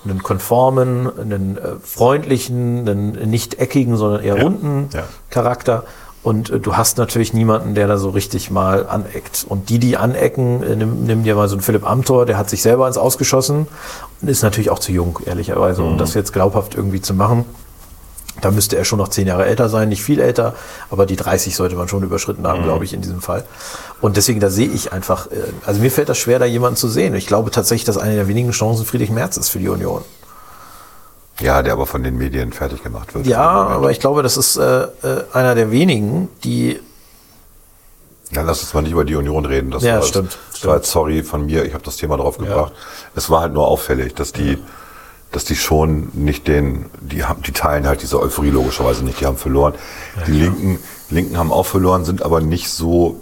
[0.06, 5.04] einen konformen, einen äh, freundlichen, einen nicht eckigen, sondern eher runden ja.
[5.30, 5.86] Charakter.
[6.24, 9.46] Und äh, du hast natürlich niemanden, der da so richtig mal aneckt.
[9.48, 12.50] Und die, die anecken, äh, nimm, nimm dir mal so einen Philipp Amthor, der hat
[12.50, 13.68] sich selber ins Ausgeschossen
[14.22, 17.46] und ist natürlich auch zu jung, ehrlicherweise, um das jetzt glaubhaft irgendwie zu machen.
[18.40, 20.56] Da müsste er schon noch zehn Jahre älter sein, nicht viel älter,
[20.90, 23.44] aber die 30 sollte man schon überschritten haben, glaube ich, in diesem Fall.
[24.00, 26.88] Und deswegen, da sehe ich einfach, äh, also mir fällt das schwer, da jemanden zu
[26.88, 27.14] sehen.
[27.16, 30.02] Ich glaube tatsächlich, dass eine der wenigen Chancen Friedrich Merz ist für die Union.
[31.42, 33.26] Ja, der aber von den Medien fertig gemacht wird.
[33.26, 33.76] Ja, Im Moment.
[33.78, 34.88] aber ich glaube, das ist äh, äh,
[35.34, 36.80] einer der wenigen, die
[38.32, 39.72] Dann lass uns mal nicht über die Union reden.
[39.72, 42.38] Das Ja, war, stimmt, Das war jetzt sorry von mir, ich habe das Thema drauf
[42.38, 42.74] gebracht.
[43.16, 44.58] Es war halt nur auffällig, dass die,
[45.32, 49.26] dass die schon nicht den, die haben, die teilen halt diese Euphorie logischerweise nicht, die
[49.26, 49.74] haben verloren.
[50.28, 50.80] die Linken,
[51.10, 53.22] Linken haben auch verloren, sind aber nicht so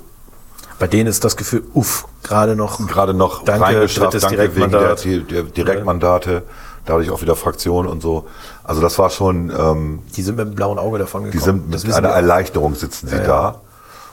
[0.78, 2.88] bei denen ist das Gefühl, uff, gerade noch.
[2.88, 6.44] gerade noch Danke, reingeschafft, drittes danke wegen der, der Direktmandate,
[6.90, 8.28] dadurch auch wieder Fraktion und so.
[8.64, 11.40] Also das war schon, ähm, Die sind mit dem blauen Auge davon gekommen.
[11.40, 12.16] Die sind mit einer wir.
[12.16, 13.28] Erleichterung sitzen sie Ja, ja.
[13.28, 13.62] da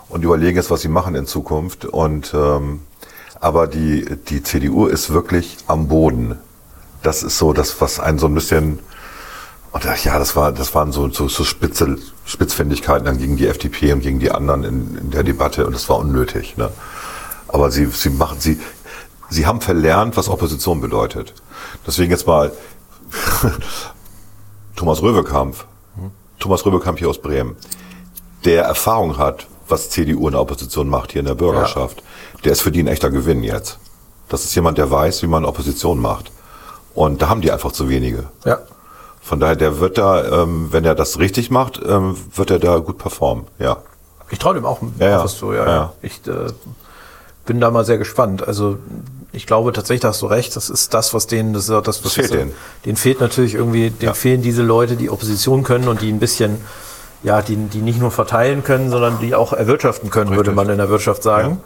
[0.09, 1.85] und überlegen jetzt, was sie machen in Zukunft.
[1.85, 2.81] Und ähm,
[3.41, 6.39] aber die die CDU ist wirklich am Boden.
[7.03, 8.79] Das ist so das, was einen so ein bisschen
[9.73, 13.93] und ja, das war das waren so so, so Spitze, Spitzfindigkeiten dann gegen die FDP
[13.93, 16.57] und gegen die anderen in, in der Debatte und das war unnötig.
[16.57, 16.71] Ne?
[17.49, 18.59] Aber sie sie machen sie
[19.29, 21.35] sie haben verlernt, was Opposition bedeutet.
[21.87, 22.53] Deswegen jetzt mal
[24.77, 25.57] Thomas Röwekamp,
[26.39, 27.57] Thomas Röwekamp hier aus Bremen,
[28.45, 32.03] der Erfahrung hat, was CDU in der Opposition macht hier in der Bürgerschaft,
[32.45, 33.79] der ist für die ein echter Gewinn jetzt.
[34.29, 36.31] Das ist jemand, der weiß, wie man Opposition macht.
[36.95, 38.25] Und da haben die einfach zu wenige.
[38.45, 38.59] Ja.
[39.21, 42.79] Von daher, der wird da, ähm, wenn er das richtig macht, ähm, wird er da
[42.79, 43.47] gut performen.
[43.59, 43.79] Ja.
[44.31, 45.25] Ich traue dem auch Ja, ja.
[45.25, 45.59] was zu, ja.
[45.59, 45.75] Ja, ja.
[45.75, 45.93] ja.
[46.03, 46.47] Ich äh,
[47.45, 48.47] bin da mal sehr gespannt.
[48.47, 48.79] Also
[49.37, 52.13] ich glaube tatsächlich, da hast du recht, das ist das, was denen, das das, was
[52.15, 52.53] fehlt denen.
[52.85, 54.15] denen fehlt natürlich irgendwie, denen Ja.
[54.15, 56.57] fehlen diese Leute, die Opposition können und die ein bisschen,
[57.23, 60.57] ja, die, die nicht nur verteilen können, sondern die auch erwirtschaften können, würde Richtig.
[60.57, 61.61] man in der Wirtschaft sagen.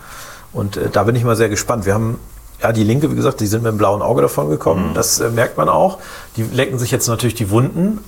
[0.53, 1.87] Und äh, da bin ich mal sehr gespannt.
[1.87, 2.19] Wir haben
[2.63, 4.51] ja, die Linke, wie gesagt, die sind mit dem blauen Auge davon Mhm.
[4.51, 4.91] gekommen.
[4.95, 5.99] Das äh, merkt man auch.
[6.37, 8.01] Die lecken sich jetzt natürlich die Wunden.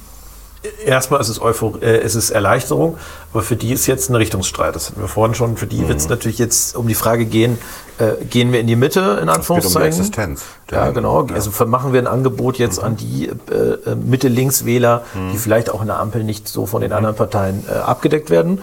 [0.85, 2.97] Erstmal ist es, Euphor äh, ist es Erleichterung,
[3.33, 4.77] aber für die ist jetzt ein Richtungsstreit.
[4.77, 5.57] Das hatten wir vorhin schon.
[5.57, 7.59] Für die wird es natürlich jetzt um die Frage gehen,
[8.03, 9.57] Äh, gehen wir in die Mitte, in Anführungszeichen.
[9.63, 10.45] Es geht um die Existenz.
[10.71, 11.27] Ja, genau.
[11.33, 12.85] Also machen wir ein Angebot jetzt Mhm.
[12.87, 16.85] an die äh, Mitte-Links-Wähler, die vielleicht auch in der Ampel nicht so von Mhm.
[16.87, 18.63] den anderen Parteien äh, abgedeckt werden.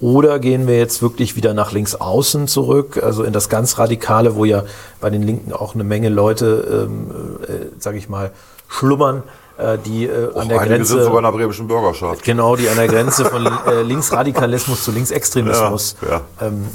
[0.00, 4.34] Oder gehen wir jetzt wirklich wieder nach links außen zurück, also in das ganz Radikale,
[4.34, 4.62] wo ja
[5.00, 7.10] bei den Linken auch eine Menge Leute, ähm,
[7.46, 8.30] äh, sage ich mal,
[8.66, 9.22] schlummern, äh,
[9.84, 12.22] die äh, an der Grenze sind sogar in der bremischen Bürgerschaft.
[12.24, 16.08] Genau, die an der Grenze von äh, Linksradikalismus zu Linksextremismus Ja,
[16.40, 16.46] ja.
[16.46, 16.66] Ähm,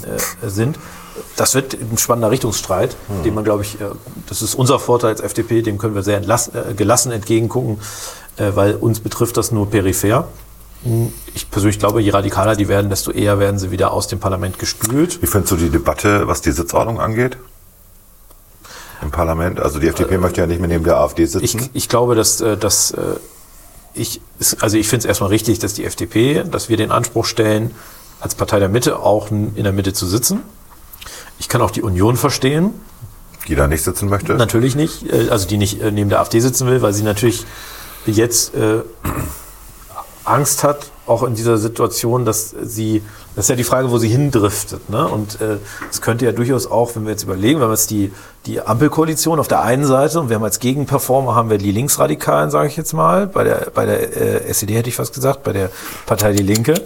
[0.41, 0.77] äh, sind.
[1.37, 3.85] Das wird ein spannender Richtungsstreit, den man, glaube ich, äh,
[4.27, 7.79] das ist unser Vorteil als FDP, dem können wir sehr entlass, äh, gelassen entgegengucken,
[8.37, 10.27] äh, weil uns betrifft das nur peripher.
[11.33, 14.59] Ich persönlich glaube, je radikaler die werden, desto eher werden sie wieder aus dem Parlament
[14.59, 15.21] gespült.
[15.21, 17.37] Wie findest du die Debatte, was die Sitzordnung angeht?
[19.01, 19.59] Im Parlament?
[19.59, 21.69] Also die FDP möchte ja nicht mehr neben der AfD Ich, sitzen.
[21.73, 22.97] ich glaube, dass, äh, dass äh,
[23.93, 24.21] ich,
[24.59, 27.71] also ich finde es erstmal richtig, dass die FDP, dass wir den Anspruch stellen,
[28.19, 30.41] als Partei der Mitte auch in der Mitte zu sitzen.
[31.39, 32.71] Ich kann auch die Union verstehen,
[33.47, 34.33] die da nicht sitzen möchte.
[34.33, 37.45] natürlich nicht, äh, also die nicht äh, neben der AfD sitzen will, weil sie natürlich
[38.05, 38.81] jetzt äh,
[40.23, 43.03] Angst hat, auch in dieser Situation, dass sie,
[43.35, 44.89] das ist ja die Frage, wo sie hindriftet.
[44.89, 45.07] Ne?
[45.07, 45.57] Und äh,
[45.91, 48.11] es könnte ja durchaus auch, wenn wir jetzt überlegen, wir haben jetzt die,
[48.45, 52.49] die Ampelkoalition auf der einen Seite und wir haben als Gegenperformer haben wir die Linksradikalen,
[52.49, 55.53] sage ich jetzt mal, bei der, bei der äh, SED hätte ich fast gesagt, bei
[55.53, 55.69] der
[56.05, 56.73] Partei Die Linke.
[56.73, 56.81] Äh,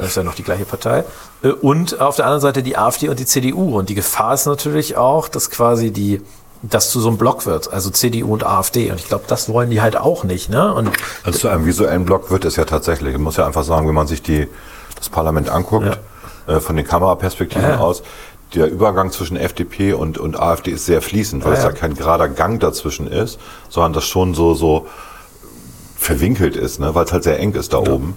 [0.00, 1.04] Das ist ja noch die gleiche Partei.
[1.42, 3.78] Äh, Und auf der anderen Seite die AfD und die CDU.
[3.78, 6.20] Und die Gefahr ist natürlich auch, dass quasi die,
[6.62, 8.90] das zu so einem Block wird, also CDU und AfD.
[8.90, 10.48] Und ich glaube, das wollen die halt auch nicht.
[10.48, 10.72] Ne?
[10.72, 10.90] Und
[11.24, 13.14] Also zu einem visuellen Block wird es ja tatsächlich.
[13.14, 14.46] Man muss ja einfach sagen, wenn man sich die,
[14.96, 15.98] das Parlament anguckt,
[16.46, 17.78] äh, von den Kameraperspektiven Ja, ja.
[17.78, 18.02] aus,
[18.54, 21.70] der Übergang zwischen FDP und, und AfD ist sehr fließend, weil Ja, es ja.
[21.70, 23.40] ja kein gerader Gang dazwischen ist,
[23.70, 24.86] sondern das schon so, so
[25.96, 26.94] verwinkelt ist, ne?
[26.94, 28.14] weil es halt sehr eng ist da oben.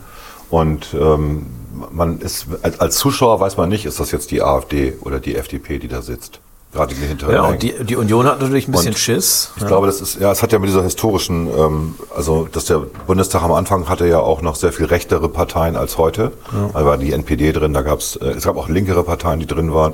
[0.49, 1.47] Und ähm,
[1.91, 5.35] man ist als, als Zuschauer weiß man nicht, ist das jetzt die AfD oder die
[5.35, 6.39] FDP, die da sitzt.
[6.75, 9.51] Gerade den hinteren Ja, und die, die Union hat natürlich ein bisschen Und Schiss.
[9.55, 12.79] Ich glaube, das ist, ja, es hat ja mit dieser historischen, ähm, also dass der
[13.07, 16.33] Bundestag am Anfang hatte ja auch noch sehr viel rechtere Parteien als heute.
[16.73, 19.73] Da war die NPD drin, da gab's, äh, es gab auch linkere Parteien, die drin
[19.73, 19.93] waren.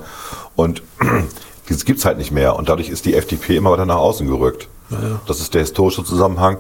[0.56, 0.82] Und
[1.70, 2.56] das gibt's halt nicht mehr.
[2.56, 4.68] Und dadurch ist die FDP immer weiter nach außen gerückt.
[5.26, 6.58] Das ist der historische Zusammenhang.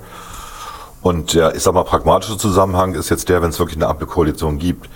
[1.01, 4.59] Und der, ich sag mal, pragmatische Zusammenhang ist jetzt der, wenn es wirklich eine Ampelkoalition
[4.59, 4.87] gibt,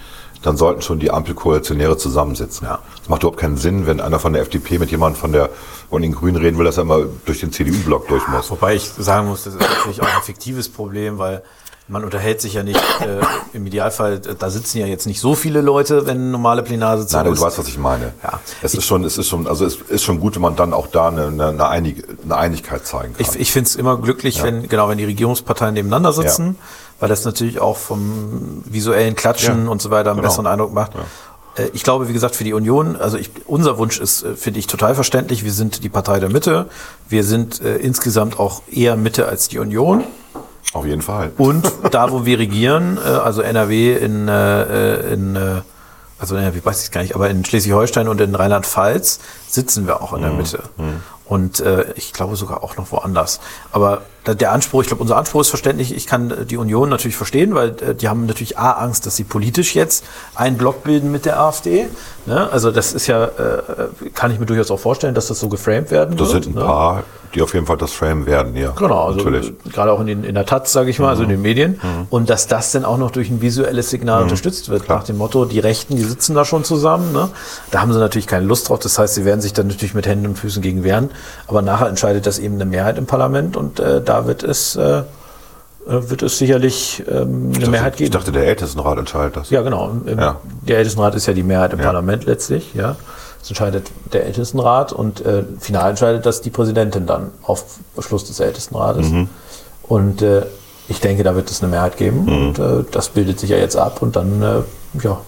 [0.45, 2.67] dann sollten schon die Ampelkoalitionäre zusammensitzen.
[2.67, 2.79] Ja.
[3.01, 5.49] Es macht überhaupt keinen Sinn, wenn einer von der FDP mit jemandem von der
[5.89, 8.51] von den Grünen reden will, dass er immer durch den CDU-Block durch muss.
[8.51, 11.41] Wobei ich sagen muss, das ist natürlich auch ein fiktives Problem, weil
[11.87, 13.21] man unterhält sich ja nicht, äh,
[13.55, 17.27] im Idealfall, äh, da sitzen ja jetzt nicht so viele Leute, wenn normale Plenarsitzung Nein,
[17.27, 17.41] aber ist.
[17.41, 18.13] du weißt, was ich meine.
[18.23, 18.39] Ja.
[18.63, 20.87] Es ist schon, es ist schon, also es ist schon gut, wenn man dann auch
[20.87, 23.25] da eine, eine, Einig, eine Einigkeit zeigen kann.
[23.33, 26.65] Ich, ich finde es immer glücklich, wenn genau wenn die Regierungsparteien nebeneinander sitzen, Ja.
[27.01, 30.29] weil das natürlich auch vom visuellen Klatschen Ja, und so weiter einen genau.
[30.29, 30.93] besseren Eindruck macht.
[31.55, 34.59] Äh, Ich glaube, wie gesagt, für die Union, also ich, unser Wunsch ist, äh, finde
[34.59, 35.43] ich, total verständlich.
[35.45, 36.65] Wir sind die Partei der Mitte.
[37.09, 40.03] Wir sind äh, insgesamt auch eher Mitte als die Union.
[40.73, 41.31] Auf jeden Fall.
[41.37, 45.61] Und da, wo wir regieren, äh, also NRW in, äh, in äh,
[46.19, 50.13] also NRW weiß ich gar nicht, aber in Schleswig-Holstein und in Rheinland-Pfalz sitzen wir auch
[50.13, 50.63] in der Mitte.
[51.25, 53.39] Und äh, ich glaube sogar auch noch woanders.
[53.71, 54.03] Aber
[54.33, 55.95] der Anspruch, ich glaube, unser Anspruch ist verständlich.
[55.95, 59.15] Ich kann äh, die Union natürlich verstehen, weil äh, die haben natürlich A, Angst, dass
[59.15, 60.03] sie politisch jetzt
[60.33, 61.87] einen Block bilden mit der AfD.
[62.25, 62.49] Ne?
[62.51, 63.29] Also das ist ja, äh,
[64.15, 66.45] kann ich mir durchaus auch vorstellen, dass das so geframed werden Das wird.
[66.45, 66.65] sind ein ne?
[66.65, 67.03] paar,
[67.35, 68.71] die auf jeden Fall das Frame werden, ja.
[68.71, 69.49] Genau, also natürlich.
[69.49, 71.79] äh, gerade auch in, den, in der Taz, sage ich mal, also in den Medien.
[72.09, 75.45] Und dass das dann auch noch durch ein visuelles Signal unterstützt wird, nach dem Motto,
[75.45, 77.11] die Rechten, die sitzen da schon zusammen.
[77.11, 77.29] Ne?
[77.71, 78.79] Da haben sie natürlich keine Lust drauf.
[78.79, 81.11] Das heißt, sie werden sich dann natürlich mit Händen und Füßen gegen wehren.
[81.47, 84.99] Aber nachher entscheidet das eben eine Mehrheit im Parlament und äh, da wird es, äh,
[84.99, 85.03] äh,
[85.85, 88.19] wird es sicherlich ähm, eine Ich Mehrheit dachte, ich geben.
[88.19, 89.49] dachte, der Ältestenrat entscheidet das.
[89.49, 89.91] Ja, genau.
[90.05, 90.39] Im, Ja.
[90.67, 91.85] Der Ältestenrat ist ja die Mehrheit im Ja.
[91.85, 92.95] Parlament letztlich, ja.
[93.39, 97.63] Das entscheidet der Ältestenrat und äh, final entscheidet das die Präsidentin dann auf
[97.95, 99.09] Beschluss des Ältestenrates.
[99.09, 99.29] Mhm.
[99.83, 100.43] Und äh,
[100.87, 102.47] ich denke, da wird es eine Mehrheit geben Mhm.
[102.47, 104.61] und äh, das bildet sich ja jetzt ab und dann, äh,
[105.03, 105.19] ja,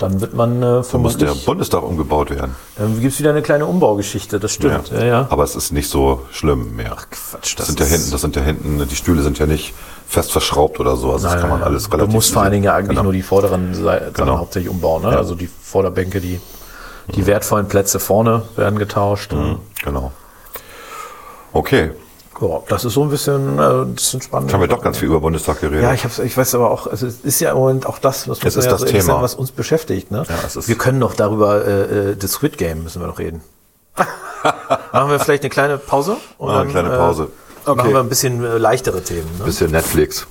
[0.00, 2.56] dann wird man äh, Da muss der Bundestag umgebaut werden.
[2.76, 4.90] dann gibt es wieder eine kleine Umbaugeschichte, das stimmt.
[4.90, 5.26] Ja, ja.
[5.30, 6.96] Aber es ist nicht so schlimm mehr.
[7.10, 9.74] Quatsch, das, sind ja hinten, das sind ja hinten, die Stühle sind ja nicht
[10.08, 11.12] fest verschraubt oder so.
[11.12, 12.12] Also das kann man alles du relativ.
[12.14, 13.04] musst vor allen Dingen ja eigentlich genau.
[13.04, 14.38] nur die vorderen Seiten Genau.
[14.38, 15.02] hauptsächlich umbauen.
[15.02, 15.08] Ne?
[15.10, 16.40] Also die Vorderbänke, die,
[17.14, 19.32] die wertvollen Plätze vorne werden getauscht.
[19.84, 20.12] Genau.
[21.52, 21.90] Okay,
[22.40, 24.52] Ja, das ist so ein bisschen, äh, das sind spannende.
[24.54, 25.82] haben wir doch ganz viel über Bundestag geredet.
[25.82, 28.28] Ja, ich, hab's, ich weiß aber auch, also es ist ja im Moment auch das,
[28.28, 29.20] was, Es ist ja das so Thema.
[29.22, 30.10] was uns beschäftigt.
[30.10, 30.24] Ne?
[30.28, 33.18] Ja, es ist- wir können noch darüber, äh, äh, das Squid Game müssen wir noch
[33.18, 33.42] reden.
[34.92, 36.16] Machen wir vielleicht eine kleine Pause?
[36.38, 37.22] Und Machen wir eine kleine Pause.
[37.24, 37.92] Äh, Machen Okay.
[37.92, 39.28] wir ein bisschen äh, leichtere Themen.
[39.38, 39.44] Ne?
[39.44, 40.26] Bisschen Netflix.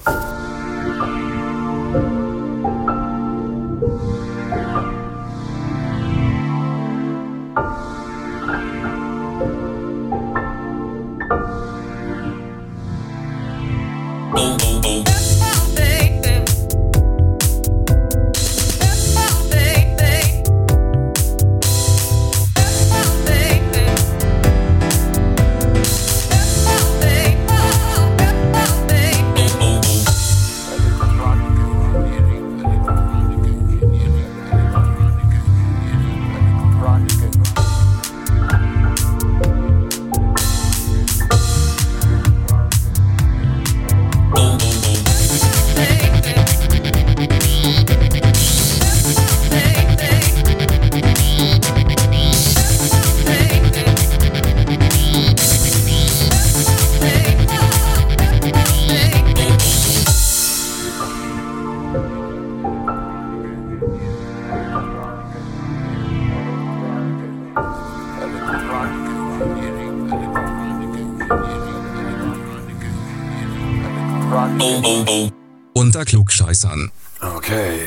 [75.79, 76.91] Unter Klugscheißern.
[77.37, 77.79] Okay.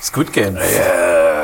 [0.00, 0.56] Squid Game.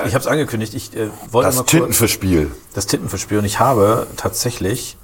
[0.06, 0.72] Ich habe es angekündigt.
[0.74, 2.50] Ich äh, wollte Das mal kurz Tintenfischspiel.
[2.74, 4.96] das Tintenverspiel und ich habe tatsächlich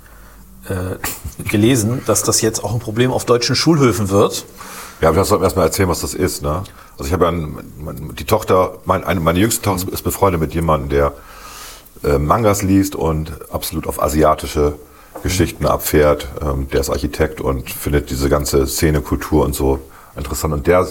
[0.68, 4.44] äh, gelesen, dass das jetzt auch ein Problem auf deutschen Schulhöfen wird.
[5.00, 6.42] Ja, aber das sollten wir erstmal erzählen, was das ist.
[6.42, 6.62] Ne?
[6.92, 10.54] Also ich habe ja einen, die Tochter, mein, eine, meine jüngste Tochter ist befreundet mit
[10.54, 11.12] jemandem, der
[12.04, 14.74] äh, Mangas liest und absolut auf asiatische
[15.24, 16.28] Geschichten abfährt.
[16.40, 19.80] Ähm, der ist Architekt und findet diese ganze Szene, Kultur und so
[20.16, 20.52] interessant.
[20.54, 20.86] Und der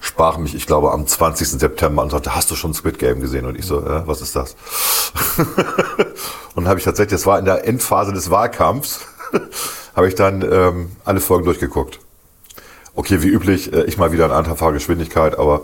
[0.00, 1.48] sprach mich, ich glaube, am 20.
[1.48, 3.46] September und sagte, hast du schon Squid Game gesehen?
[3.46, 4.56] Und ich so, äh, was ist das?
[6.54, 9.00] und habe ich tatsächlich, das war in der Endphase des Wahlkampfs,
[9.96, 12.00] habe ich dann ähm, alle Folgen durchgeguckt.
[12.94, 15.62] Okay, wie üblich, äh, ich mal wieder in anderthalber Geschwindigkeit, aber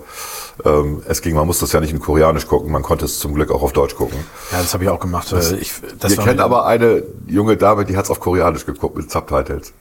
[0.65, 3.35] ähm, es ging, man musste es ja nicht in Koreanisch gucken, man konnte es zum
[3.35, 4.19] Glück auch auf Deutsch gucken.
[4.53, 5.33] Ja, das habe ich auch gemacht.
[5.33, 8.97] weil ich, das Ihr kennt aber eine junge Dame, die hat es auf Koreanisch geguckt
[8.97, 9.73] mit Subtitles.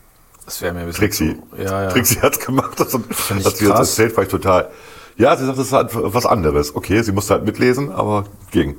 [0.46, 1.38] Das wäre mir ein bisschen Trixie.
[1.56, 1.90] zu- Ja, ja.
[1.90, 2.80] Trixie hat's gemacht.
[2.80, 3.02] Das hat
[3.58, 3.80] sie krass.
[3.90, 4.70] erzählt, war ich total.
[5.18, 6.76] Ja, sie sagt, das ist halt was anderes.
[6.76, 8.76] Okay, sie musste halt mitlesen, aber ging.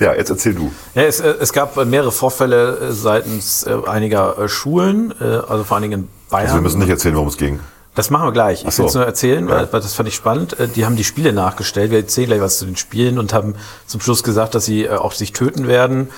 [0.00, 0.72] Ja, jetzt erzähl du.
[0.96, 5.82] Ja, es, äh, es gab mehrere Vorfälle äh, seitens äh, einiger Schulen, also vor allen
[5.82, 6.46] Dingen in Bayern.
[6.46, 7.60] Also wir müssen nicht erzählen, worum es ging.
[7.94, 8.64] Das machen wir gleich.
[8.66, 8.82] Ich so.
[8.82, 10.56] will es nur erzählen, weil, weil das fand ich spannend.
[10.74, 11.92] Die haben die Spiele nachgestellt.
[11.92, 13.54] Wir erzählen gleich was zu den Spielen und haben
[13.86, 16.08] zum Schluss gesagt, dass sie auch sich töten werden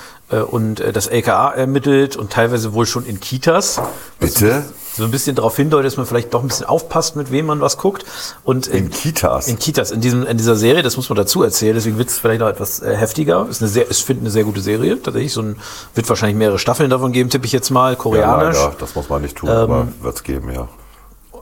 [0.41, 3.81] und äh, das LKA ermittelt und teilweise wohl schon in Kitas.
[4.19, 4.65] Bitte?
[4.97, 7.61] So ein bisschen darauf hindeutet, dass man vielleicht doch ein bisschen aufpasst, mit wem man
[7.61, 8.07] was guckt.
[8.45, 9.47] Und In Kitas?
[9.47, 12.19] In Kitas, in, diesem, in dieser Serie, das muss man dazu erzählen, deswegen wird es
[12.19, 13.47] vielleicht noch etwas äh, heftiger.
[13.51, 15.35] Ist eine sehr, ich finde eine sehr gute Serie, tatsächlich.
[15.35, 15.57] So ein,
[15.95, 18.57] wird wahrscheinlich mehrere Staffeln davon geben, tippe ich jetzt mal, Ja, koreanisch.
[18.57, 20.67] leider, das muss man nicht tun, Ähm, aber wird's geben, ja.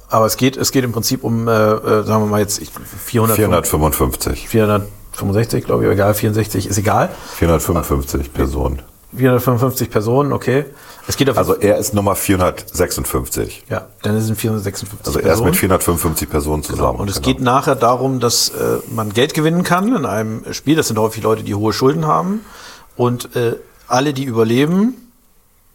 [0.09, 2.70] Aber es geht, es geht im Prinzip um, äh, äh, sagen wir mal jetzt ich,
[3.07, 4.49] 400, 455.
[5.16, 7.10] 465, glaube ich, egal, 64, ist egal.
[7.36, 8.82] 455 Personen.
[9.16, 10.64] 455 Personen, okay.
[11.06, 13.64] Es geht auf Also er ist Nummer 456.
[13.70, 15.50] ja, dann sind 456 Also er ist Personen.
[15.50, 16.98] mit 455 Personen zusammen.
[16.98, 17.26] Und es Genau.
[17.26, 20.76] geht nachher darum, dass äh, man Geld gewinnen kann in einem Spiel.
[20.76, 22.40] Das sind häufig Leute, die hohe Schulden haben.
[22.96, 23.56] Und äh,
[23.86, 24.94] alle, die überleben,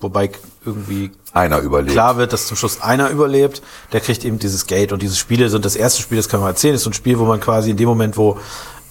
[0.01, 0.31] wobei
[0.65, 1.91] irgendwie Einer überlebt.
[1.93, 3.61] klar wird, dass zum Schluss einer überlebt,
[3.93, 4.91] der kriegt eben dieses Geld.
[4.91, 7.19] Und diese Spiele sind das erste Spiel, das kann man erzählen, ist so ein Spiel,
[7.19, 8.37] wo man quasi in dem Moment, wo,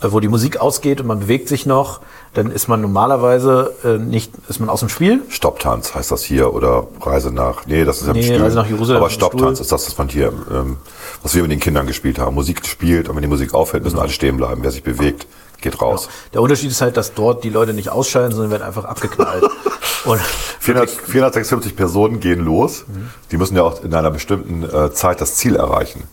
[0.01, 2.01] wo die Musik ausgeht und man bewegt sich noch,
[2.35, 5.23] dann ist man normalerweise äh, nicht, ist man aus dem Spiel.
[5.29, 7.67] Stopptanz heißt das hier oder Reise nach.
[7.67, 8.43] Nee, das ist ja Nee, ein Stuhl.
[8.43, 10.77] Reise nach Jerusalem Aber Stopptanz ist das, was man hier, ähm,
[11.23, 12.35] was wir mit den Kindern gespielt haben.
[12.35, 14.63] Musik spielt und wenn die Musik aufhört, müssen alle stehen bleiben.
[14.63, 15.27] Wer sich bewegt,
[15.61, 16.09] geht raus.
[16.33, 19.43] Der Unterschied ist halt, dass dort die Leute nicht ausschalten, sondern werden einfach abgeknallt.
[20.05, 20.21] und
[20.61, 22.85] 400, 456 Personen gehen los.
[22.87, 23.09] Mhm.
[23.31, 26.05] Die müssen ja auch in einer bestimmten äh, Zeit das Ziel erreichen.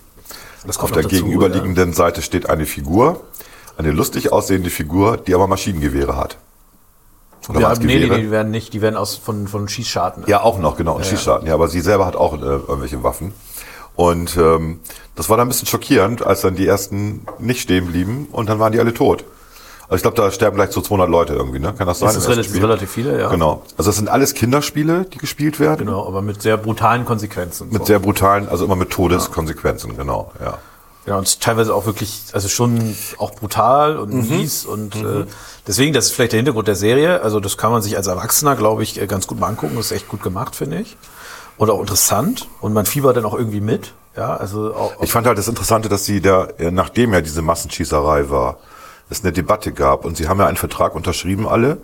[0.66, 3.22] das Auf kommt der noch dazu, gegenüberliegenden Seite steht eine Figur,
[3.78, 6.38] eine lustig aussehende Figur, die aber Maschinengewehre hat.
[7.50, 10.24] Oder Ja, nee, nee, die werden nicht, die werden aus von, von Schießscharten.
[10.28, 11.48] Ja, auch noch, genau, und Schießscharten.
[11.48, 13.34] Ja, aber sie selber hat auch äh, irgendwelche Waffen.
[13.96, 14.80] Und ähm,
[15.16, 18.60] das war dann ein bisschen schockierend, als dann die ersten nicht stehen blieben und dann
[18.60, 19.24] waren die alle tot.
[19.88, 21.74] Also ich glaube, da sterben gleich so 200 Leute irgendwie, ne?
[21.78, 22.08] Kann das sein?
[22.08, 23.30] Das ist relativ, relativ viele, ja.
[23.30, 23.62] Genau.
[23.78, 25.86] Also das sind alles Kinderspiele, die gespielt werden.
[25.86, 27.70] Genau, aber mit sehr brutalen Konsequenzen.
[27.70, 27.86] Mit so.
[27.86, 30.58] sehr brutalen, also immer mit Todeskonsequenzen, genau, ja.
[31.06, 34.30] Ja, und teilweise auch wirklich, also schon auch brutal und Mhm.
[34.38, 35.26] mies und äh,
[35.68, 37.22] deswegen, das ist vielleicht der Hintergrund der Serie.
[37.22, 39.76] Also das kann man sich als Erwachsener, glaube ich, äh, ganz gut mal angucken.
[39.76, 40.98] Das ist echt gut gemacht, finde ich.
[41.58, 42.48] Und auch interessant.
[42.60, 43.94] Und man fiebert dann auch irgendwie mit.
[44.18, 47.42] Ja, also auch, Ich fand halt das Interessante, dass sie da, äh, nachdem ja diese
[47.44, 48.58] Massenschießerei war,
[49.10, 51.78] es eine Debatte gab und sie haben ja einen Vertrag unterschrieben alle,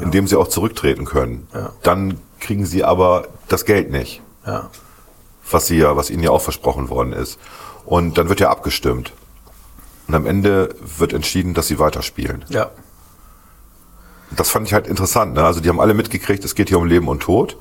[0.00, 1.46] in dem sie auch zurücktreten können.
[1.54, 1.70] Ja.
[1.82, 4.68] Dann kriegen sie aber das Geld nicht, ja.
[5.50, 7.38] was sie ja, was ihnen ja auch versprochen worden ist.
[7.86, 9.12] Und dann wird ja abgestimmt.
[10.08, 12.44] Und am Ende wird entschieden, dass sie weiterspielen.
[12.48, 12.70] Ja.
[14.32, 15.34] Das fand ich halt interessant.
[15.34, 15.44] Ne?
[15.44, 17.56] Also die haben alle mitgekriegt, es geht hier um Leben und Tod.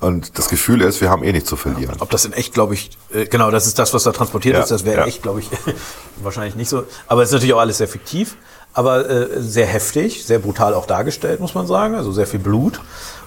[0.00, 1.94] Und das Gefühl ist, wir haben eh nichts zu verlieren.
[2.00, 4.62] Ob das in echt, glaube ich, äh, genau, das ist das, was da transportiert Ja,
[4.62, 4.70] ist.
[4.70, 5.06] Das wäre ja.
[5.06, 5.48] echt, glaube ich,
[6.16, 6.84] wahrscheinlich nicht so.
[7.06, 8.36] Aber es ist natürlich auch alles sehr fiktiv,
[8.72, 11.94] aber äh, sehr heftig, sehr brutal auch dargestellt, muss man sagen.
[11.94, 12.80] Also sehr viel Blut.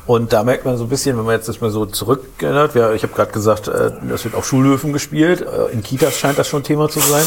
[0.08, 2.92] Und da merkt man so ein bisschen, wenn man jetzt das mal so zurückerinnert, ja,
[2.94, 6.48] ich habe gerade gesagt, äh, das wird auf Schulhöfen gespielt, äh, in Kitas scheint das
[6.48, 7.24] schon Thema zu sein.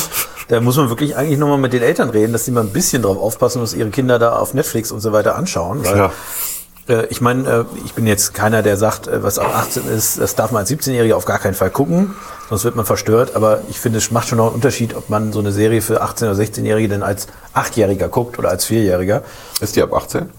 [0.49, 3.03] Da muss man wirklich eigentlich nochmal mit den Eltern reden, dass sie mal ein bisschen
[3.03, 5.85] drauf aufpassen, was ihre Kinder da auf Netflix und so weiter anschauen.
[5.85, 6.12] Weil Ja.
[6.89, 10.53] äh, Ich meine, ich bin jetzt keiner, der sagt, was ab 18 ist, das darf
[10.53, 12.14] man als 17-Jähriger auf gar keinen Fall gucken,
[12.49, 13.35] sonst wird man verstört.
[13.35, 16.03] Aber ich finde, es macht schon noch einen Unterschied, ob man so eine Serie für
[16.03, 19.22] 18- oder 16-Jährige denn als 8-Jähriger guckt oder als 4-Jähriger.
[19.61, 20.31] Ist die ab 18?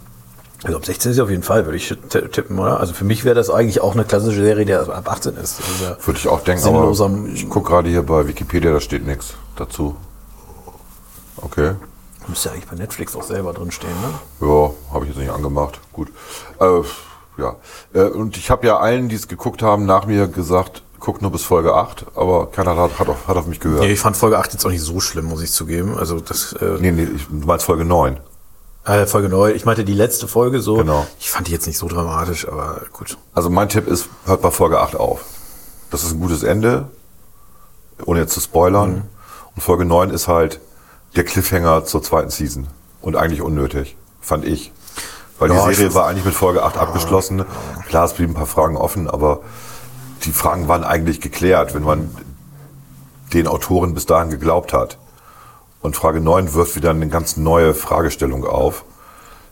[0.64, 2.80] Also ab 16 ist auf jeden Fall, würde ich tippen, oder?
[2.80, 5.62] Also für mich wäre das eigentlich auch eine klassische Serie, die ab 18 ist.
[5.82, 6.92] Ja Würde ich auch denken, aber
[7.34, 9.96] ich gucke gerade hier bei Wikipedia, da steht nichts dazu.
[11.38, 11.76] Okay.
[12.28, 14.46] müsste ja eigentlich bei Netflix auch selber drin stehen, ne?
[14.48, 15.80] Ja, habe ich jetzt nicht angemacht.
[15.94, 16.10] Gut.
[16.60, 16.82] Äh,
[17.38, 17.56] ja.
[17.94, 21.32] Äh, und ich habe ja allen, die es geguckt haben, nach mir gesagt, guckt nur
[21.32, 23.82] bis Folge 8, aber keiner hat, hat, auf, hat auf mich gehört.
[23.82, 25.98] Nee, ich fand Folge 8 jetzt auch nicht so schlimm, muss ich zugeben.
[25.98, 26.54] Also das.
[26.54, 28.20] Äh, nee, nee, ich, du meinst Folge 9.
[28.86, 29.56] Äh, Folge 9.
[29.56, 30.76] Ich meinte die letzte Folge so.
[30.76, 31.06] Genau.
[31.20, 33.18] Ich fand die jetzt nicht so dramatisch, aber gut.
[33.34, 35.26] Also mein Tipp ist, hört bei Folge 8 auf.
[35.92, 36.90] Das ist ein gutes Ende,
[38.06, 38.92] ohne jetzt zu spoilern.
[38.92, 39.02] Mhm.
[39.56, 40.60] Und Folge 9 ist halt
[41.16, 42.68] der Cliffhanger zur zweiten Season.
[43.02, 44.72] Und eigentlich unnötig, fand ich.
[45.40, 47.46] Weil ja, die Serie war eigentlich mit Folge 8 abgeschlossen.
[47.88, 49.40] Klar, es blieben ein paar Fragen offen, aber
[50.26, 52.16] die Fragen waren eigentlich geklärt, wenn man
[53.34, 54.98] den Autoren bis dahin geglaubt hat.
[55.82, 58.84] Und Frage 9 wirft wieder eine ganz neue Fragestellung auf.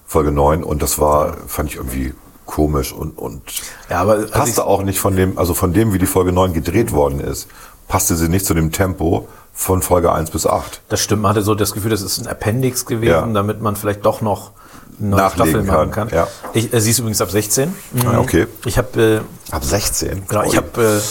[0.06, 0.64] Folge 9.
[0.64, 2.14] Und das war, fand ich irgendwie
[2.46, 3.42] komisch und, und
[3.90, 6.54] ja, aber, also passte auch nicht von dem, also von dem, wie die Folge 9
[6.54, 7.48] gedreht worden ist,
[7.88, 10.82] passte sie nicht zu dem Tempo von Folge 1 bis 8.
[10.90, 13.28] Das stimmt, man hatte so das Gefühl, das ist ein Appendix gewesen, ja.
[13.28, 14.52] damit man vielleicht doch noch
[15.00, 16.10] neue Staffel machen kann.
[16.10, 16.28] Ja.
[16.54, 17.74] Ich, äh, sie ist übrigens ab 16.
[18.06, 18.48] Ah, okay.
[18.66, 20.24] Ich habe äh, ab 16.
[20.28, 21.02] Genau, ich habe äh,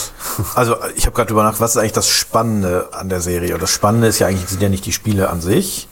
[0.55, 3.53] also ich habe gerade über nach, was ist eigentlich das Spannende an der Serie?
[3.53, 5.87] Und das Spannende ist ja eigentlich sind ja nicht die Spiele an sich,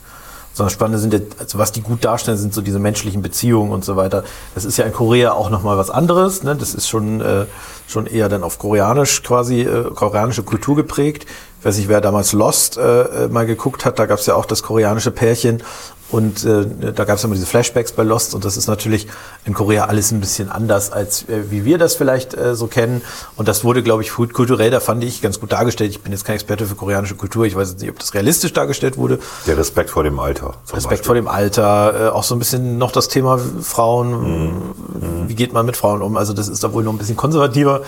[0.54, 3.84] sondern Spannende sind ja, also was die gut darstellen, sind so diese menschlichen Beziehungen und
[3.84, 4.24] so weiter.
[4.54, 6.44] Das ist ja in Korea auch nochmal was anderes.
[6.44, 6.56] Ne?
[6.56, 7.46] Das ist schon äh,
[7.88, 11.26] schon eher dann auf koreanisch quasi äh, koreanische Kultur geprägt.
[11.60, 14.46] Ich weiß nicht, wer damals Lost äh, mal geguckt hat, da gab es ja auch
[14.46, 15.64] das koreanische Pärchen
[16.12, 19.08] und äh, da gab es immer diese Flashbacks bei Lost und das ist natürlich
[19.44, 23.02] in Korea alles ein bisschen anders, als äh, wie wir das vielleicht äh, so kennen.
[23.36, 25.90] Und das wurde, glaube ich, kulturell, da fand ich ganz gut dargestellt.
[25.90, 28.54] Ich bin jetzt kein Experte für koreanische Kultur, ich weiß jetzt nicht, ob das realistisch
[28.54, 29.20] dargestellt wurde.
[29.48, 30.54] Der Respekt vor dem Alter.
[30.66, 31.06] Respekt Beispiel.
[31.06, 35.28] vor dem Alter, äh, auch so ein bisschen noch das Thema Frauen, mhm.
[35.28, 36.18] wie geht man mit Frauen um?
[36.18, 37.82] Also das ist da wohl noch ein bisschen konservativer.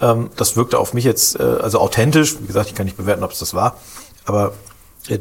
[0.00, 2.36] Ähm, das wirkte auf mich jetzt äh, also authentisch.
[2.40, 3.76] Wie gesagt, ich kann nicht bewerten, ob es das war.
[4.24, 4.52] Aber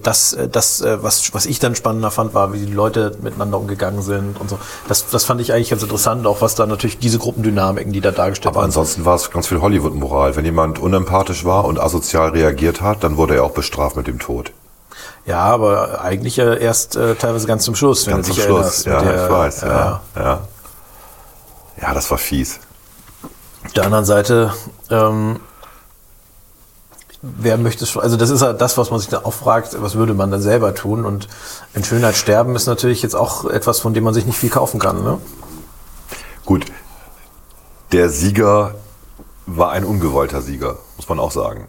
[0.02, 3.58] das, äh, das äh, was, was ich dann spannender fand, war, wie die Leute miteinander
[3.58, 4.58] umgegangen sind und so.
[4.88, 8.12] Das, das fand ich eigentlich ganz interessant, auch was da natürlich diese Gruppendynamiken, die da
[8.12, 8.72] dargestellt Aber waren.
[8.72, 10.36] Aber ansonsten war es ganz viel Hollywood-Moral.
[10.36, 14.20] Wenn jemand unempathisch war und asozial reagiert hat, dann wurde er auch bestraft mit dem
[14.20, 14.52] Tod.
[15.26, 19.02] Ja, aber eigentlich äh, erst äh, teilweise ganz zum Schluss, wenn ganz zum Schluss, ja,
[19.02, 20.40] der, ich weiß, ja, ja, ja.
[21.82, 22.60] Ja, das war fies.
[23.66, 24.54] Auf der anderen Seite,
[24.90, 25.40] ähm,
[27.38, 29.96] wer möchte schon, also das ist halt das, was man sich dann auch fragt, was
[29.96, 31.06] würde man dann selber tun?
[31.06, 31.28] Und
[31.74, 34.80] in Schönheit sterben ist natürlich jetzt auch etwas, von dem man sich nicht viel kaufen
[34.80, 35.04] kann.
[35.04, 35.18] Ne?
[36.46, 36.66] Gut,
[37.92, 38.76] der Sieger
[39.46, 41.68] war ein ungewollter Sieger, muss man auch sagen.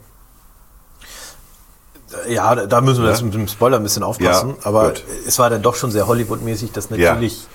[2.28, 3.12] Ja, da müssen wir ja?
[3.12, 5.04] jetzt mit dem Spoiler ein bisschen aufpassen, ja, aber gut.
[5.26, 7.46] es war dann doch schon sehr Hollywood-mäßig, dass natürlich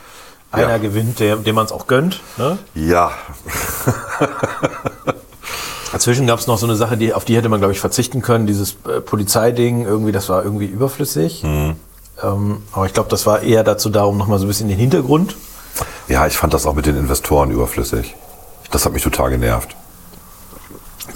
[0.52, 0.58] ja.
[0.58, 2.22] einer gewinnt, der, dem man es auch gönnt.
[2.38, 2.58] Ne?
[2.76, 3.12] Ja.
[6.02, 8.24] Dazwischen gab es noch so eine Sache, die, auf die hätte man, glaube ich, verzichten
[8.24, 8.48] können.
[8.48, 11.44] Dieses äh, Polizeiding, irgendwie, das war irgendwie überflüssig.
[11.44, 11.76] Mhm.
[12.24, 14.80] Ähm, aber ich glaube, das war eher dazu da, um nochmal so ein bisschen den
[14.80, 15.36] Hintergrund.
[16.08, 18.16] Ja, ich fand das auch mit den Investoren überflüssig.
[18.72, 19.76] Das hat mich total genervt.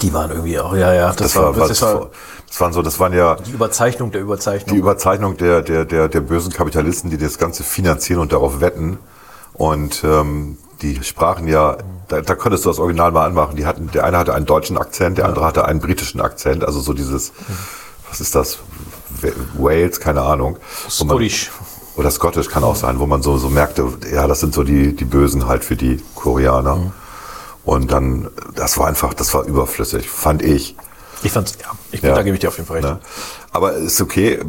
[0.02, 1.08] Die waren irgendwie auch, ja, ja.
[1.08, 2.10] Das, das war, war, das, war,
[2.46, 4.72] das waren so, das waren ja die Überzeichnung der Überzeichnung.
[4.72, 8.98] Die Überzeichnung der der der der bösen Kapitalisten, die das Ganze finanzieren und darauf wetten.
[9.54, 11.76] Und ähm, die sprachen ja,
[12.08, 13.56] da, da konntest du das Original mal anmachen.
[13.56, 16.80] Die hatten, der eine hatte einen deutschen Akzent, der andere hatte einen britischen Akzent, also
[16.80, 17.32] so dieses,
[18.08, 18.58] was ist das?
[19.54, 20.58] Wales, keine Ahnung.
[20.88, 21.50] Scottish.
[21.96, 24.94] Oder Scottish kann auch sein, wo man so, so merkte, ja, das sind so die,
[24.94, 26.76] die Bösen halt für die Koreaner.
[26.76, 26.92] Mhm.
[27.64, 30.76] Und dann, das war einfach, das war überflüssig, fand ich.
[31.22, 32.14] Ich fand's, ja, ich, ja.
[32.14, 32.88] da gebe ich dir auf jeden Fall recht.
[32.88, 33.00] Ne?
[33.50, 34.40] Aber ist okay,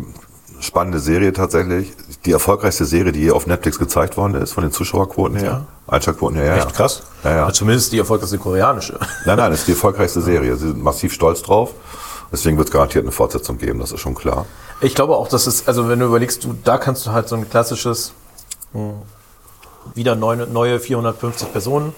[0.59, 1.93] spannende Serie tatsächlich.
[2.25, 5.65] Die erfolgreichste Serie, die je auf Netflix gezeigt worden ist, von den Zuschauerquoten her.
[5.87, 6.57] Einschaltquoten her, ja.
[6.57, 7.03] Echt krass.
[7.23, 7.45] Ja, ja.
[7.45, 8.99] Also zumindest die erfolgreichste koreanische.
[9.25, 10.55] Nein, nein, das ist die erfolgreichste Serie.
[10.55, 11.73] Sie sind massiv stolz drauf.
[12.31, 14.45] Deswegen wird es garantiert eine Fortsetzung geben, das ist schon klar.
[14.81, 17.35] Ich glaube auch, dass es, also wenn du überlegst, du, da kannst du halt so
[17.35, 18.11] ein klassisches,
[18.73, 18.95] hm,
[19.95, 21.93] wieder neue, neue 450 Personen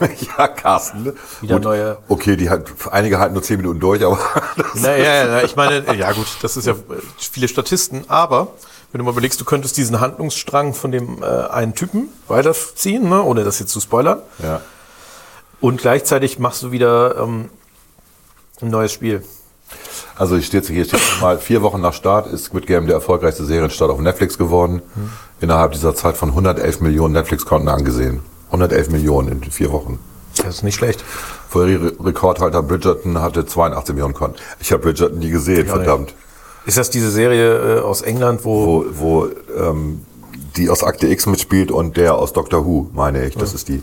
[0.38, 1.12] ja, Carsten.
[1.40, 1.98] Wieder gut, neue.
[2.08, 4.18] Okay, die hat, einige halten nur zehn Minuten durch, aber.
[4.74, 6.74] naja, na, ich meine, ja gut, das ist ja
[7.18, 8.48] viele Statisten, aber
[8.92, 13.22] wenn du mal überlegst, du könntest diesen Handlungsstrang von dem äh, einen Typen weiterziehen, ne,
[13.22, 14.20] ohne das jetzt zu spoilern.
[14.42, 14.60] Ja.
[15.60, 17.50] Und gleichzeitig machst du wieder ähm,
[18.60, 19.24] ein neues Spiel.
[20.16, 23.44] Also hier steht, hier steht mal, vier Wochen nach Start ist Squid Game der erfolgreichste
[23.44, 24.82] Serienstart auf Netflix geworden.
[24.94, 25.10] Hm.
[25.40, 28.22] Innerhalb dieser Zeit von 111 Millionen Netflix-Konten angesehen.
[28.54, 29.98] 111 Millionen in vier Wochen.
[30.36, 31.04] Das ist nicht schlecht.
[31.48, 34.38] Vorher Rekordhalter Bridgerton hatte 82 Millionen Konten.
[34.60, 36.10] Ich habe Bridgerton nie gesehen, ja, verdammt.
[36.10, 36.16] Ja.
[36.66, 38.84] Ist das diese Serie äh, aus England, wo...
[38.88, 40.00] Wo, wo ähm,
[40.56, 43.34] die aus Akte X mitspielt und der aus Doctor Who, meine ich.
[43.36, 43.56] Das ja.
[43.56, 43.82] ist die.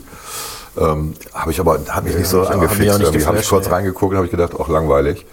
[0.78, 3.04] Ähm, habe ich aber hab mich nicht so angefixt.
[3.04, 5.26] Habe ich, hab ich kurz reingeguckt und habe ich gedacht, auch langweilig.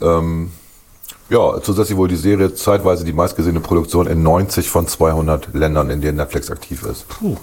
[0.00, 0.18] Ja.
[0.18, 0.52] Ähm,
[1.28, 6.00] ja, zusätzlich wohl die Serie zeitweise die meistgesehene Produktion in 90 von 200 Ländern, in
[6.00, 7.08] denen Netflix aktiv ist.
[7.08, 7.36] Puh.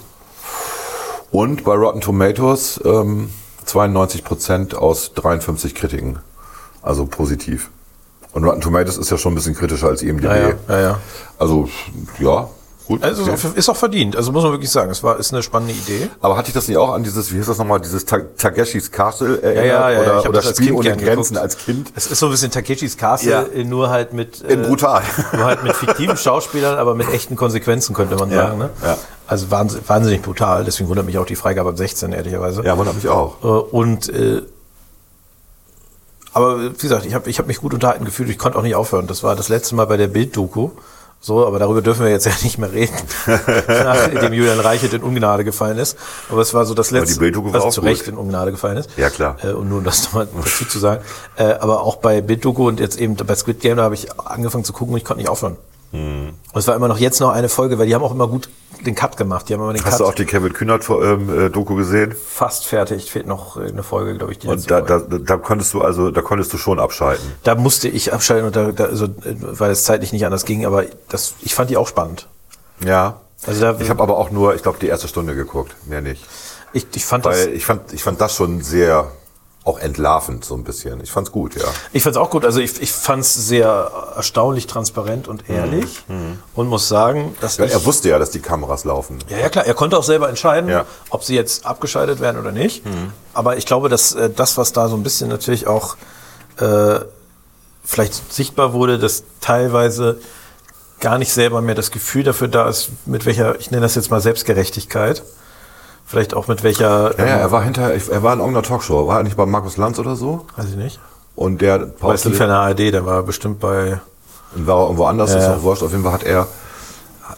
[1.34, 3.28] Und bei Rotten Tomatoes ähm,
[3.66, 6.20] 92% aus 53 Kritiken.
[6.80, 7.70] Also positiv.
[8.32, 10.26] Und Rotten Tomatoes ist ja schon ein bisschen kritischer als IMDb.
[10.26, 11.00] Ja, ja, ja.
[11.36, 11.68] Also,
[12.20, 12.48] ja,
[12.86, 13.02] gut.
[13.02, 13.36] Also okay.
[13.54, 14.16] ist auch verdient.
[14.16, 16.08] Also muss man wirklich sagen, es war ist eine spannende Idee.
[16.20, 18.90] Aber hatte ich das nicht auch an dieses, wie heißt das nochmal, dieses Ta Takeshis
[18.90, 19.66] Castle erinnert?
[19.66, 21.38] Ja, ja, ja, ich oder hab oder Spiel ohne Grenzen geguckt.
[21.38, 21.92] als Kind?
[21.94, 23.42] Es ist so ein bisschen Takeshis Castle, Ja.
[23.42, 25.02] äh, nur halt mit In brutal.
[25.32, 28.58] nur halt mit fiktiven Schauspielern, aber mit echten Konsequenzen könnte man Ja, sagen.
[28.58, 28.70] Ne?
[28.82, 28.96] ja.
[29.26, 30.64] Also wahnsinnig, wahnsinnig brutal.
[30.64, 32.62] Deswegen wundert mich auch die Freigabe ab 16 ehrlicherweise.
[32.64, 33.42] Ja, wundert mich auch.
[33.42, 34.42] Äh, Und äh,
[36.32, 38.28] aber wie gesagt, ich habe ich hab mich gut unterhalten gefühlt.
[38.28, 39.06] Ich konnte auch nicht aufhören.
[39.06, 40.70] Das war das letzte Mal bei der Bild-Doku.
[41.24, 42.92] So, aber darüber dürfen wir jetzt ja nicht mehr reden,
[43.66, 45.96] nachdem Julian Reichelt in Ungnade gefallen ist.
[46.28, 47.80] Aber es war so das letzte, was zu.
[47.80, 48.90] Recht in Ungnade gefallen ist.
[48.98, 49.38] Ja, klar.
[49.42, 51.02] Äh, und nur um das nochmal dazu zu sagen.
[51.36, 54.64] Äh, aber auch bei Bild-Doku und jetzt eben bei Squid Game, da habe ich angefangen
[54.64, 55.56] zu gucken und ich konnte nicht aufhören.
[55.94, 56.34] Hm.
[56.52, 58.48] Und es war immer noch jetzt noch eine Folge, weil die haben auch immer gut
[58.84, 59.48] den Cut gemacht.
[59.48, 62.12] Die haben immer den Hast Cut du auch die Kevin Kühnert ähm, äh, gesehen?
[62.12, 63.12] fast fertig.
[63.12, 64.40] Fehlt noch äh, eine Folge, glaube ich.
[64.40, 67.24] Die Und da, da, da konntest du also, da konntest du schon abschalten.
[67.44, 70.66] Da musste ich abschalten, und da, da, also, äh, weil es zeitlich nicht anders ging,
[70.66, 72.26] aber das, ich fand die auch spannend.
[72.84, 73.20] Ja.
[73.46, 76.26] Also da, Ich habe aber auch nur, ich glaube, die erste Stunde geguckt, mehr nicht.
[76.72, 79.12] ich, ich fand das, Weil ich fand, ich fand das schon sehr
[79.64, 81.00] auch entlarvend so ein bisschen.
[81.02, 81.64] Ich fand's gut, ja.
[81.94, 82.44] ich fand's auch gut.
[82.44, 86.02] Also ich, ich fand's sehr erstaunlich transparent und ehrlich
[86.54, 87.64] und muss sagen, dass Mhm.
[87.64, 89.18] ja er wusste ja, dass die Kameras laufen.
[89.30, 90.84] ja, ja klar, er konnte auch selber entscheiden, Ja.
[91.08, 92.82] ob sie jetzt abgeschaltet werden oder nicht.
[93.32, 95.96] Aber ich glaube, dass äh, das, was da so ein bisschen natürlich auch
[96.58, 97.00] äh,
[97.82, 100.18] vielleicht sichtbar wurde, dass teilweise
[101.00, 104.10] gar nicht selber mehr das Gefühl dafür da ist, mit welcher, ich nenne das jetzt
[104.10, 105.22] mal Selbstgerechtigkeit,
[106.04, 109.18] vielleicht auch mit welcher, Ja, ja, er war hinter, er war in irgendeiner Talkshow, war
[109.18, 110.46] er nicht bei Markus Lanz oder so?
[110.56, 111.00] weiß ich nicht.
[111.36, 114.00] Und der es lief ja in der ARD, der war bestimmt bei,
[114.54, 115.56] Und war er irgendwo anders, ist Ja.
[115.56, 115.82] auch wurscht.
[115.82, 116.46] Auf jeden Fall hat er,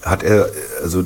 [0.03, 0.49] hat er,
[0.83, 1.03] also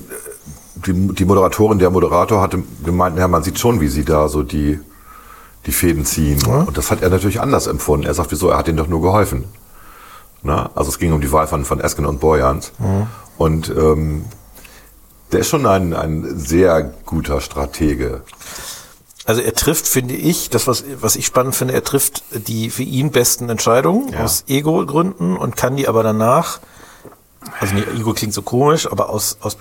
[0.86, 4.42] die, die Moderatorin, der Moderator hatte gemeint, ja, man sieht schon, wie sie da so
[4.42, 4.80] die,
[5.66, 6.44] die Fäden ziehen.
[6.46, 8.06] Und das hat er natürlich anders empfunden.
[8.06, 9.44] Er sagt, wieso, er hat ihnen doch nur geholfen.
[10.42, 10.70] Na?
[10.74, 12.72] Also es ging um die Wahl von, von Esken und Borjans.
[13.36, 14.24] Und ähm,
[15.32, 18.22] der ist schon ein, ein sehr guter Stratege.
[19.26, 22.82] also er trifft, finde ich, das, was, was ich spannend finde, er trifft die für
[22.82, 24.24] ihn besten Entscheidungen Ja.
[24.24, 26.58] aus Ego-Gründen und kann die aber danach,
[27.60, 29.56] also nicht, Ego klingt so komisch, aber aus, aus,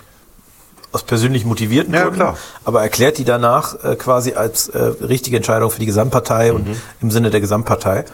[0.92, 2.38] aus persönlich motivierten Ja, Gründen, klar.
[2.66, 6.76] aber erklärt die danach äh, quasi als äh, richtige Entscheidung für die Gesamtpartei und Mhm.
[7.02, 8.06] im Sinne der Gesamtpartei.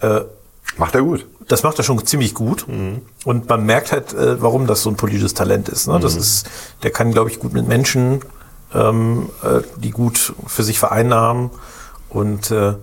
[0.00, 0.20] Äh,
[0.76, 1.26] Macht er gut.
[1.50, 2.66] Das macht er schon ziemlich gut.
[2.68, 3.02] Mhm.
[3.24, 5.88] Und man merkt halt, äh, warum das so ein politisches Talent ist.
[5.88, 5.98] Ne?
[5.98, 6.00] Mhm.
[6.00, 6.48] Das ist,
[6.82, 8.20] der kann, glaube ich, gut mit Menschen,
[8.72, 11.50] ähm, äh, die gut für sich vereinnahmen.
[12.08, 12.74] Und äh,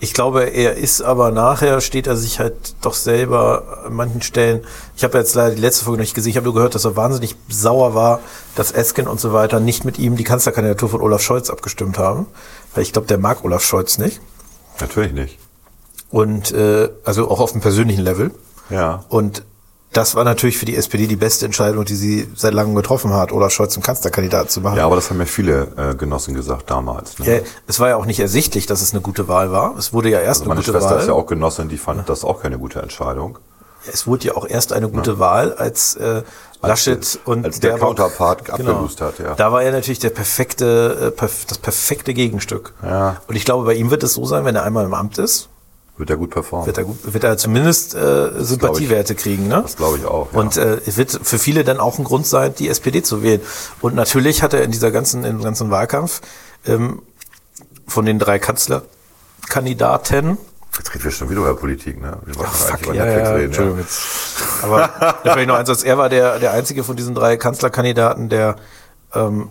[0.00, 4.60] ich glaube, er ist aber nachher, steht er sich halt doch selber an manchen Stellen.
[4.96, 6.30] Ich habe jetzt leider die letzte Folge noch nicht gesehen.
[6.30, 8.20] Ich habe nur gehört, dass er wahnsinnig sauer war,
[8.54, 12.26] dass Esken und so weiter nicht mit ihm die Kanzlerkandidatur von Olaf Scholz abgestimmt haben.
[12.74, 14.20] Weil ich glaube, der mag Olaf Scholz nicht.
[14.78, 15.38] Natürlich nicht.
[16.10, 18.30] Und äh, also auch auf dem persönlichen Level.
[18.68, 19.04] Ja.
[19.08, 19.44] Und
[19.92, 23.32] das war natürlich für die SPD die beste Entscheidung, die sie seit langem getroffen hat,
[23.32, 24.76] Olaf Scholz zum Kanzlerkandidat zu machen.
[24.76, 27.18] Ja, aber das haben ja viele äh, Genossen gesagt damals.
[27.18, 27.36] Ne?
[27.38, 29.76] Ja, es war ja auch nicht ersichtlich, dass es eine gute Wahl war.
[29.76, 31.00] Es wurde ja erst Also meine eine gute Schwester Wahl.
[31.00, 33.38] ist ja auch Genossin, die fand das auch keine gute Entscheidung.
[33.92, 36.22] es wurde ja auch erst eine gute Wahl, als äh,
[36.62, 39.34] Laschet und als der Baerbock- Counterpart abgelöst hat, ja.
[39.34, 42.74] Da war er natürlich der perfekte, äh, perf das perfekte Gegenstück.
[42.84, 43.16] Ja.
[43.26, 45.48] Und ich glaube, bei ihm wird es so sein, wenn er einmal im Amt ist,
[46.00, 46.66] Wird er gut performen.
[46.66, 49.48] wird er, gut, wird er zumindest äh, Sympathiewerte kriegen.
[49.48, 49.60] Ne?
[49.62, 50.32] Das glaube ich auch.
[50.32, 50.38] Ja.
[50.38, 53.42] Und äh, es wird für viele dann auch ein Grund sein, die SPD zu wählen.
[53.82, 56.22] Und natürlich hat er in dieser ganzen, im ganzen Wahlkampf
[56.66, 57.02] ähm,
[57.86, 60.38] von den drei Kanzlerkandidaten,
[60.78, 62.16] Jetzt reden wir schon wieder über Politik, ne?
[62.24, 63.46] Wir wollten eigentlich über ja, Netflix ja, reden.
[63.46, 64.02] Entschuldigung jetzt.
[64.62, 68.56] Aber vielleicht noch eins, als er war der, der einzige von diesen drei Kanzlerkandidaten, der,
[69.12, 69.50] ähm,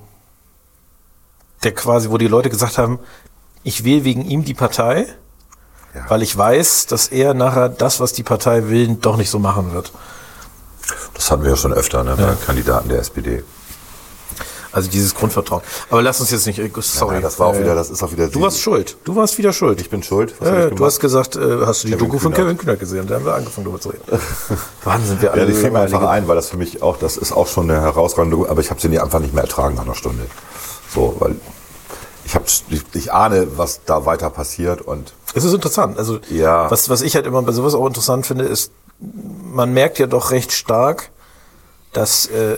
[1.64, 3.00] der quasi, wo die Leute gesagt haben,
[3.64, 5.08] ich wähle wegen ihm die Partei,
[5.96, 6.06] Ja.
[6.08, 9.74] weil ich weiß, dass er nachher das, was die Partei will, doch nicht so machen
[9.74, 9.92] wird.
[11.16, 12.16] Das hatten wir ja schon öfter, ne?
[12.16, 13.44] Bei Kandidaten der SPD.
[14.72, 15.64] Also dieses Grundvertrauen.
[15.90, 17.16] Aber lass uns jetzt nicht, äh, sorry.
[17.16, 18.28] Nein, das war auch Äh, wieder, das ist auch wieder.
[18.28, 18.98] Du warst schuld.
[19.04, 19.82] Du warst wieder schuld.
[19.82, 20.36] Ich bin schuld.
[20.40, 22.34] Was äh, du hast gesagt, äh, hast du die Kevin Doku von.
[22.36, 23.08] Kevin Kühnert gesehen?
[23.08, 24.04] Da haben wir angefangen, darüber zu reden.
[24.84, 25.42] Wahnsinn, wir alle.
[25.42, 27.70] Ja, die fiel mir einfach ein, weil das für mich auch, das ist auch schon
[27.70, 30.28] eine herausragende, aber ich habe sie nie- einfach nicht mehr ertragen nach einer Stunde.
[30.94, 31.36] So, weil
[32.30, 35.98] ich habe, ich, ich ahne, was da weiter passiert und Es ist interessant.
[35.98, 36.70] Also Ja.
[36.70, 40.30] was, was ich halt immer bei sowas auch interessant finde, ist, man merkt ja doch
[40.30, 41.10] recht stark,
[41.92, 42.58] dass äh, äh,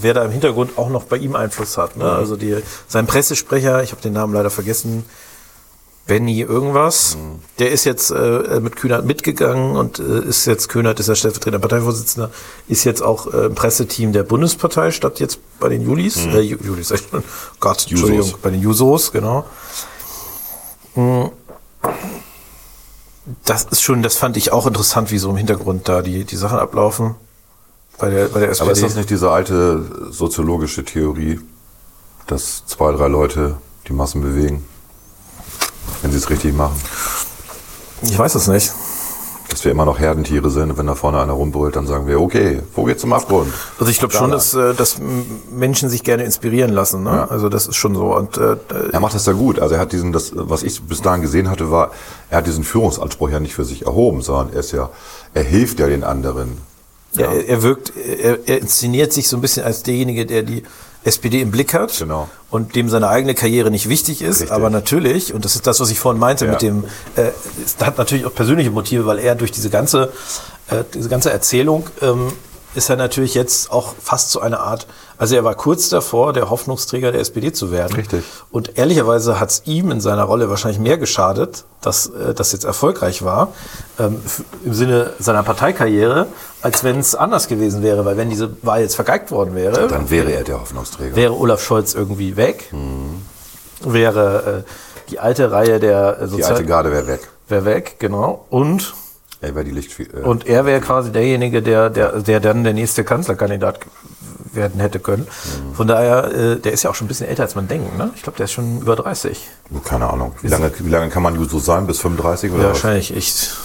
[0.00, 1.96] wer da im Hintergrund auch noch bei ihm Einfluss hat.
[1.96, 2.04] Ne?
[2.04, 2.58] Also die,
[2.88, 5.06] sein Pressesprecher, ich habe den Namen leider vergessen,
[6.06, 7.16] Benny irgendwas.
[7.58, 11.58] Der ist jetzt äh, mit Kühnert mitgegangen und äh, ist jetzt, Kühnert ist der stellvertretende
[11.58, 12.30] Parteivorsitzender,
[12.68, 16.16] ist jetzt auch äh, im Presseteam der Bundespartei statt jetzt bei den Julis.
[16.26, 17.24] Äh, Ju- Julis, schon.
[17.58, 19.46] Gott, Entschuldigung, bei den Jusos, genau.
[20.94, 21.24] Mm.
[23.44, 26.36] Das ist schon, das fand ich auch interessant, wie so im Hintergrund da die, die
[26.36, 27.16] Sachen ablaufen.
[27.98, 28.68] Bei der, bei der SPD.
[28.70, 31.40] Aber ist das nicht diese alte soziologische Theorie,
[32.28, 33.56] dass zwei, drei Leute
[33.88, 34.64] die Massen bewegen,
[36.02, 36.80] wenn sie es richtig machen?
[38.02, 38.72] ich weiß es nicht.
[39.48, 42.20] Dass wir immer noch Herdentiere sind und wenn da vorne einer rumbrüllt, dann sagen wir,
[42.20, 43.52] okay, wo geht's zum Abgrund?
[43.78, 44.96] Also ich glaube schon, dass, äh, dass
[45.50, 47.04] Menschen sich gerne inspirieren lassen.
[47.04, 47.10] Ne?
[47.10, 47.24] Ja.
[47.26, 48.16] Also das ist schon so.
[48.16, 48.56] Und äh,
[48.92, 49.60] Er macht das ja gut.
[49.60, 51.92] Also er hat diesen, das, was ich bis dahin gesehen hatte, war,
[52.28, 54.90] er hat diesen Führungsanspruch ja nicht für sich erhoben, sondern er ist ja,
[55.32, 56.58] er hilft ja den anderen.
[57.14, 57.26] ja.
[57.26, 60.64] er, er wirkt, er, er inszeniert sich so ein bisschen als derjenige, der die
[61.06, 62.28] SPD im Blick hat Genau.
[62.50, 64.40] und dem seine eigene Karriere nicht wichtig ist.
[64.42, 64.52] Richtig.
[64.52, 66.50] Aber natürlich, und das ist das, was ich vorhin meinte Ja.
[66.52, 66.84] mit dem,
[67.16, 67.30] äh,
[67.64, 70.12] es hat natürlich auch persönliche Motive, weil er durch diese ganze,
[70.68, 72.32] äh, diese ganze Erzählung ähm,
[72.74, 74.86] ist er natürlich jetzt auch fast so eine Art,
[75.18, 77.94] also er war kurz davor, der Hoffnungsträger der SPD zu werden.
[77.94, 78.24] Richtig.
[78.50, 82.64] Und ehrlicherweise hat es ihm in seiner Rolle wahrscheinlich mehr geschadet, dass äh, das jetzt
[82.64, 83.52] erfolgreich war,
[83.98, 84.20] ähm,
[84.64, 86.26] im Sinne seiner Parteikarriere,
[86.62, 88.04] als wenn es anders gewesen wäre.
[88.04, 91.16] Weil wenn diese Wahl jetzt vergeigt worden wäre, Dann wäre er der Hoffnungsträger.
[91.16, 92.70] wäre Olaf Scholz irgendwie weg,
[93.82, 94.70] wäre äh,
[95.10, 97.20] die alte Reihe der äh, die alte Garde wäre weg.
[97.48, 98.44] wäre weg, genau.
[98.50, 98.94] Und
[99.40, 99.98] Er wäre die Licht.
[100.00, 103.80] Äh, und er wäre quasi derjenige, der, der, der dann der nächste Kanzlerkandidat
[104.56, 105.26] werden hätte können.
[105.74, 107.96] Von daher, äh, der ist ja auch schon ein bisschen älter, als man denkt.
[107.96, 108.10] Ne?
[108.16, 109.48] Ich glaube, der ist schon über 30.
[109.84, 110.34] keine Ahnung.
[110.42, 111.86] Wie lange, wie lange kann man so sein?
[111.86, 112.76] Bis 35 oder Ja, was?
[112.76, 113.56] wahrscheinlich echt.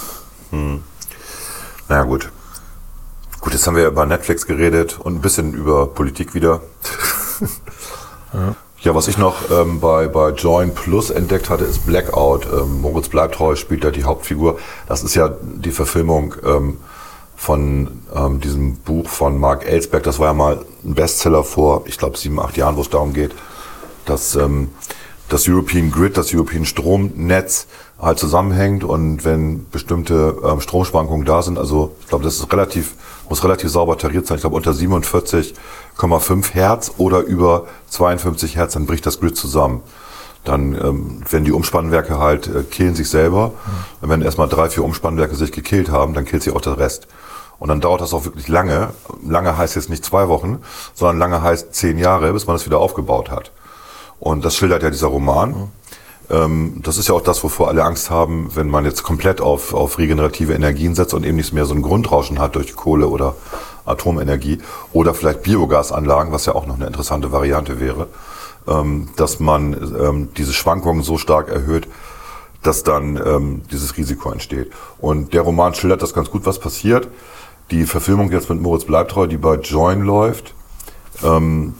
[1.87, 2.29] Naja, gut.
[3.41, 6.61] Gut, jetzt haben wir über Netflix geredet und ein bisschen über Politik wieder.
[8.83, 8.95] ja.
[8.95, 12.45] was ich noch ähm, bei, bei Join Plus entdeckt hatte, ist Blackout.
[12.45, 14.59] Ähm, Moritz Bleibtreu spielt da die Hauptfigur.
[14.87, 16.77] Das ist ja die Verfilmung ähm,
[17.41, 20.03] von ähm, diesem Buch von Mark Ellsberg.
[20.03, 23.13] Das war ja mal ein Bestseller vor, ich glaube, sieben, acht Jahren, wo es darum
[23.13, 23.31] geht,
[24.05, 24.69] dass ähm,
[25.27, 27.65] das European Grid, das European Stromnetz
[27.99, 32.93] halt zusammenhängt und wenn bestimmte ähm, Stromschwankungen da sind, also ich glaube, das ist relativ,
[33.27, 38.85] muss relativ sauber tariert sein, ich glaube unter 47,5 Hertz oder über 52 Hertz, dann
[38.85, 39.81] bricht das Grid zusammen.
[40.43, 43.53] Dann, ähm, wenn die Umspannwerke halt äh, killen sich selber,
[43.99, 47.07] und wenn erstmal drei, vier Umspannwerke sich gekillt haben, dann killt sich auch der Rest.
[47.61, 48.89] Und dann dauert das auch wirklich lange.
[49.23, 50.63] Lange heißt jetzt nicht zwei Wochen,
[50.95, 53.51] sondern lange heißt zehn Jahre, bis man es wieder aufgebaut hat.
[54.19, 55.69] Und das schildert ja dieser Roman.
[56.31, 59.75] Ähm, das ist ja auch das, wovor alle Angst haben, wenn man jetzt komplett auf,
[59.75, 63.35] auf regenerative Energien setzt und eben nicht mehr so ein Grundrauschen hat durch Kohle oder
[63.85, 64.57] Atomenergie
[64.91, 68.07] oder vielleicht Biogasanlagen, was ja auch noch eine interessante Variante wäre,
[68.67, 71.87] ähm, dass man ähm, diese Schwankungen so stark erhöht,
[72.63, 74.71] dass dann dieses Risiko entsteht.
[74.99, 77.07] Und der Roman schildert das ganz gut, was passiert.
[77.71, 80.53] Die Verfilmung jetzt mit Moritz Bleibtreu, die bei Join läuft,
[81.23, 81.75] ähm,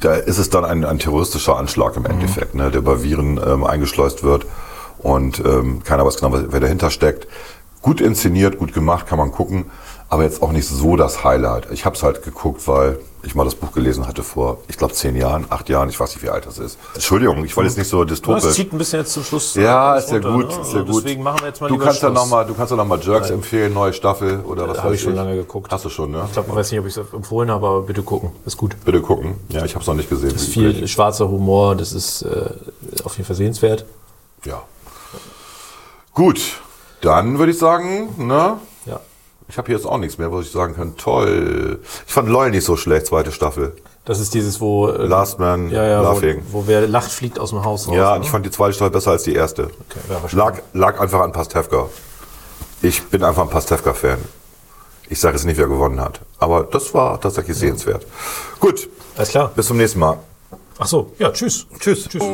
[0.00, 3.64] da ist es dann ein, ein terroristischer Anschlag im Endeffekt, ne, der über Viren ähm,
[3.64, 4.46] eingeschleust wird
[4.98, 7.26] und ähm, keiner weiß genau, wer dahinter steckt.
[7.82, 9.66] Gut inszeniert, gut gemacht, kann man gucken,
[10.08, 11.68] aber jetzt auch nicht so das Highlight.
[11.70, 14.92] Ich habe es halt geguckt, weil ich mal das Buch gelesen hatte vor, ich glaube,
[14.94, 16.78] zehn Jahren, acht Jahren, ich weiß nicht, wie alt das ist.
[16.94, 18.52] Entschuldigung, ich wollte jetzt nicht so Das dystopisch.
[18.52, 19.54] zieht ein bisschen jetzt zum Schluss.
[19.54, 20.60] Ja, ist ja gut, ne?
[20.60, 21.04] ist ja Also gut.
[21.04, 22.12] Deswegen machen wir jetzt mal du kannst Schluss.
[22.12, 24.96] noch mal, du kannst ja noch mal Jerks empfehlen, neue Staffel oder was Habe weiß
[24.96, 25.72] ich schon lange geguckt.
[25.72, 26.22] Hast du schon, ne?
[26.26, 28.30] Ich glaube, ich weiß nicht, ob ich es empfohlen habe, aber bitte gucken.
[28.46, 28.76] Ist gut.
[28.84, 29.34] Bitte gucken.
[29.48, 30.34] Ja, ich habe es noch nicht gesehen.
[30.34, 32.50] ist viel schwarzer Humor, das ist äh,
[33.04, 33.84] auf jeden Fall sehenswert.
[34.44, 34.62] Ja.
[36.12, 36.40] Gut,
[37.00, 38.58] dann würde ich sagen, ne?
[39.54, 39.58] Ja.
[39.58, 40.96] Ich habe hier jetzt auch nichts mehr, was ich sagen kann.
[40.96, 41.78] Toll.
[42.06, 43.76] Ich fand LOL nicht so schlecht, zweite Staffel.
[44.04, 44.88] Das ist dieses, wo.
[44.88, 46.42] Äh, Last Man ja, ja, Laughing.
[46.50, 47.94] wo, wo wer lacht, fliegt aus dem Haus raus.
[47.94, 48.24] Ja, ne?
[48.24, 49.66] ich fand die zweite Staffel besser als die erste.
[49.66, 51.88] Okay, ja, lag, lag einfach an Pastewka.
[52.82, 54.18] Ich bin einfach ein Pastewka-Fan.
[55.08, 56.20] Ich sage jetzt nicht, wer gewonnen hat.
[56.40, 58.04] Aber das war tatsächlich sehenswert.
[58.58, 59.52] Gut, Alles klar.
[59.54, 60.18] bis zum nächsten Mal.
[60.78, 61.66] Ach so, ja, tschüss.
[61.78, 62.08] Tschüss.
[62.08, 62.24] Tschüss.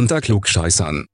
[0.00, 1.09] Unter Klugscheißern